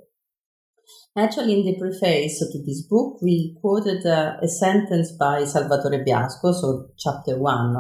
Actually, 1.18 1.60
in 1.60 1.66
the 1.66 1.80
preface 1.80 2.38
to 2.38 2.60
this 2.64 2.86
book, 2.88 3.18
we 3.24 3.58
quoted 3.60 4.06
uh, 4.06 4.38
a 4.40 4.48
sentence 4.48 5.14
by 5.14 5.44
Salvatore 5.46 6.06
Biasco, 6.06 6.54
so 6.54 6.90
chapter 6.96 7.40
one, 7.40 7.74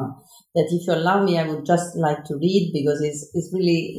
that 0.55 0.67
if 0.71 0.87
you 0.87 0.93
allow 0.93 1.23
me, 1.23 1.37
I 1.37 1.47
would 1.47 1.63
just 1.63 1.95
like 1.95 2.23
to 2.23 2.33
read 2.35 2.71
because 2.73 2.99
it's, 3.03 3.29
it's 3.35 3.53
really 3.53 3.95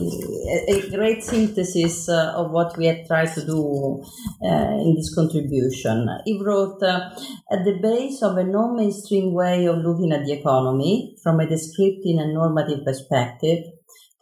a, 0.67 0.79
a 0.79 0.91
great 0.91 1.23
synthesis 1.23 2.09
uh, 2.09 2.33
of 2.35 2.51
what 2.51 2.77
we 2.77 2.87
have 2.87 3.07
tried 3.07 3.33
to 3.35 3.47
do 3.47 4.03
uh, 4.43 4.75
in 4.83 4.97
this 4.97 5.15
contribution. 5.15 6.09
He 6.25 6.43
wrote, 6.45 6.83
uh, 6.83 7.09
at 7.53 7.65
the 7.65 7.79
base 7.81 8.21
of 8.23 8.39
a 8.39 8.43
non-mainstream 8.43 9.35
way 9.35 9.67
of 9.67 9.77
looking 9.77 10.11
at 10.11 10.27
the 10.27 10.33
economy 10.33 11.15
from 11.23 11.39
a 11.39 11.49
descriptive 11.49 12.19
and 12.19 12.35
normative 12.35 12.85
perspective 12.85 13.59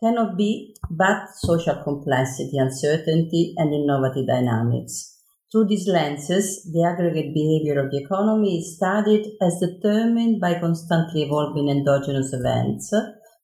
cannot 0.03 0.37
be 0.37 0.76
but 0.91 1.29
social 1.37 1.83
complexity, 1.83 2.59
uncertainty, 2.59 3.55
and 3.57 3.75
innovative 3.75 4.27
dynamics. 4.27 5.19
Through 5.51 5.69
these 5.69 5.89
lenses, 5.89 6.69
the 6.73 6.85
aggregate 6.85 7.33
behavior 7.33 7.85
of 7.85 7.91
the 7.91 8.03
economy 8.03 8.59
is 8.59 8.77
studied 8.77 9.27
as 9.41 9.61
determined 9.61 10.41
by 10.41 10.59
constantly 10.59 11.23
evolving 11.23 11.69
endogenous 11.69 12.33
events, 12.33 12.93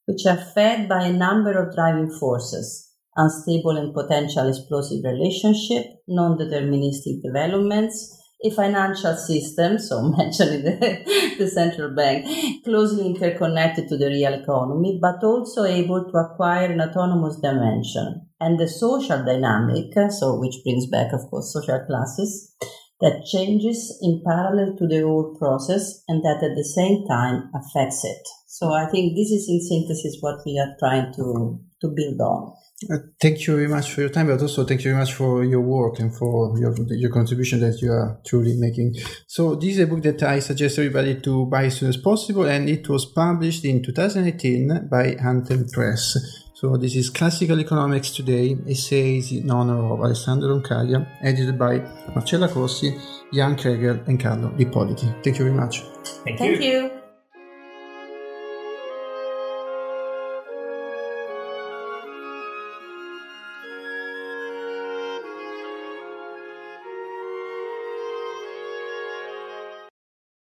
which 0.05 0.25
are 0.25 0.37
fed 0.37 0.89
by 0.89 1.05
a 1.05 1.13
number 1.13 1.51
of 1.51 1.73
driving 1.73 2.11
forces 2.19 2.93
unstable 3.15 3.77
and 3.77 3.93
potential 3.93 4.47
explosive 4.49 5.03
relationship, 5.03 5.85
non 6.07 6.37
deterministic 6.37 7.21
developments, 7.23 8.22
a 8.43 8.51
financial 8.51 9.15
system, 9.15 9.79
so 9.79 10.01
mentioning 10.17 10.63
the, 10.63 11.35
the 11.39 11.47
central 11.47 11.95
bank, 11.95 12.25
closely 12.63 13.05
interconnected 13.05 13.87
to 13.87 13.97
the 13.97 14.07
real 14.07 14.33
economy, 14.33 14.99
but 15.01 15.23
also 15.23 15.63
able 15.63 16.03
to 16.11 16.17
acquire 16.17 16.71
an 16.71 16.81
autonomous 16.81 17.37
dimension. 17.37 18.27
And 18.39 18.59
the 18.59 18.67
social 18.67 19.23
dynamic, 19.23 19.93
so 20.11 20.37
which 20.39 20.55
brings 20.63 20.87
back, 20.87 21.13
of 21.13 21.21
course, 21.29 21.53
social 21.53 21.79
classes, 21.87 22.53
that 23.01 23.25
changes 23.25 23.97
in 24.01 24.21
parallel 24.25 24.75
to 24.77 24.87
the 24.87 25.01
whole 25.01 25.35
process 25.37 26.03
and 26.07 26.23
that 26.23 26.43
at 26.43 26.55
the 26.55 26.63
same 26.63 27.05
time 27.07 27.51
affects 27.53 28.03
it. 28.05 28.21
So 28.47 28.71
I 28.71 28.85
think 28.85 29.15
this 29.15 29.31
is 29.31 29.49
in 29.49 29.59
synthesis 29.59 30.17
what 30.21 30.39
we 30.45 30.57
are 30.59 30.75
trying 30.79 31.13
to, 31.15 31.59
to 31.81 31.87
build 31.87 32.21
on. 32.21 32.53
Uh, 32.91 32.97
thank 33.21 33.45
you 33.45 33.55
very 33.55 33.67
much 33.67 33.91
for 33.91 34.01
your 34.01 34.09
time, 34.09 34.27
but 34.27 34.41
also 34.41 34.65
thank 34.65 34.83
you 34.83 34.91
very 34.91 34.99
much 34.99 35.13
for 35.13 35.43
your 35.43 35.61
work 35.61 35.99
and 35.99 36.15
for 36.15 36.57
your, 36.59 36.75
your 36.89 37.11
contribution 37.11 37.59
that 37.59 37.81
you 37.81 37.91
are 37.91 38.19
truly 38.25 38.55
making. 38.57 38.95
So 39.27 39.55
this 39.55 39.71
is 39.71 39.79
a 39.79 39.87
book 39.87 40.03
that 40.03 40.23
I 40.23 40.39
suggest 40.39 40.77
everybody 40.79 41.19
to 41.21 41.45
buy 41.45 41.65
as 41.65 41.77
soon 41.77 41.89
as 41.89 41.97
possible, 41.97 42.45
and 42.45 42.69
it 42.69 42.87
was 42.89 43.05
published 43.05 43.65
in 43.65 43.83
2018 43.83 44.87
by 44.89 45.15
Anthem 45.23 45.67
Press. 45.69 46.17
So 46.55 46.77
this 46.77 46.95
is 46.95 47.09
Classical 47.09 47.59
Economics 47.59 48.11
Today, 48.11 48.55
essays 48.69 49.33
in 49.33 49.51
honor 49.51 49.93
of 49.93 49.99
Alessandro 49.99 50.57
Roncaglia, 50.57 51.05
edited 51.21 51.59
by 51.59 51.79
Marcella 52.15 52.47
Corsi, 52.47 52.97
Jan 53.33 53.57
Kregel, 53.57 54.07
and 54.07 54.17
Carlo 54.17 54.49
D'Ippoliti. 54.51 55.07
Thank 55.23 55.39
you 55.39 55.45
very 55.45 55.57
much. 55.57 55.81
Thank 56.23 56.39
you. 56.39 56.57
Thank 56.57 56.63
you. 56.63 57.02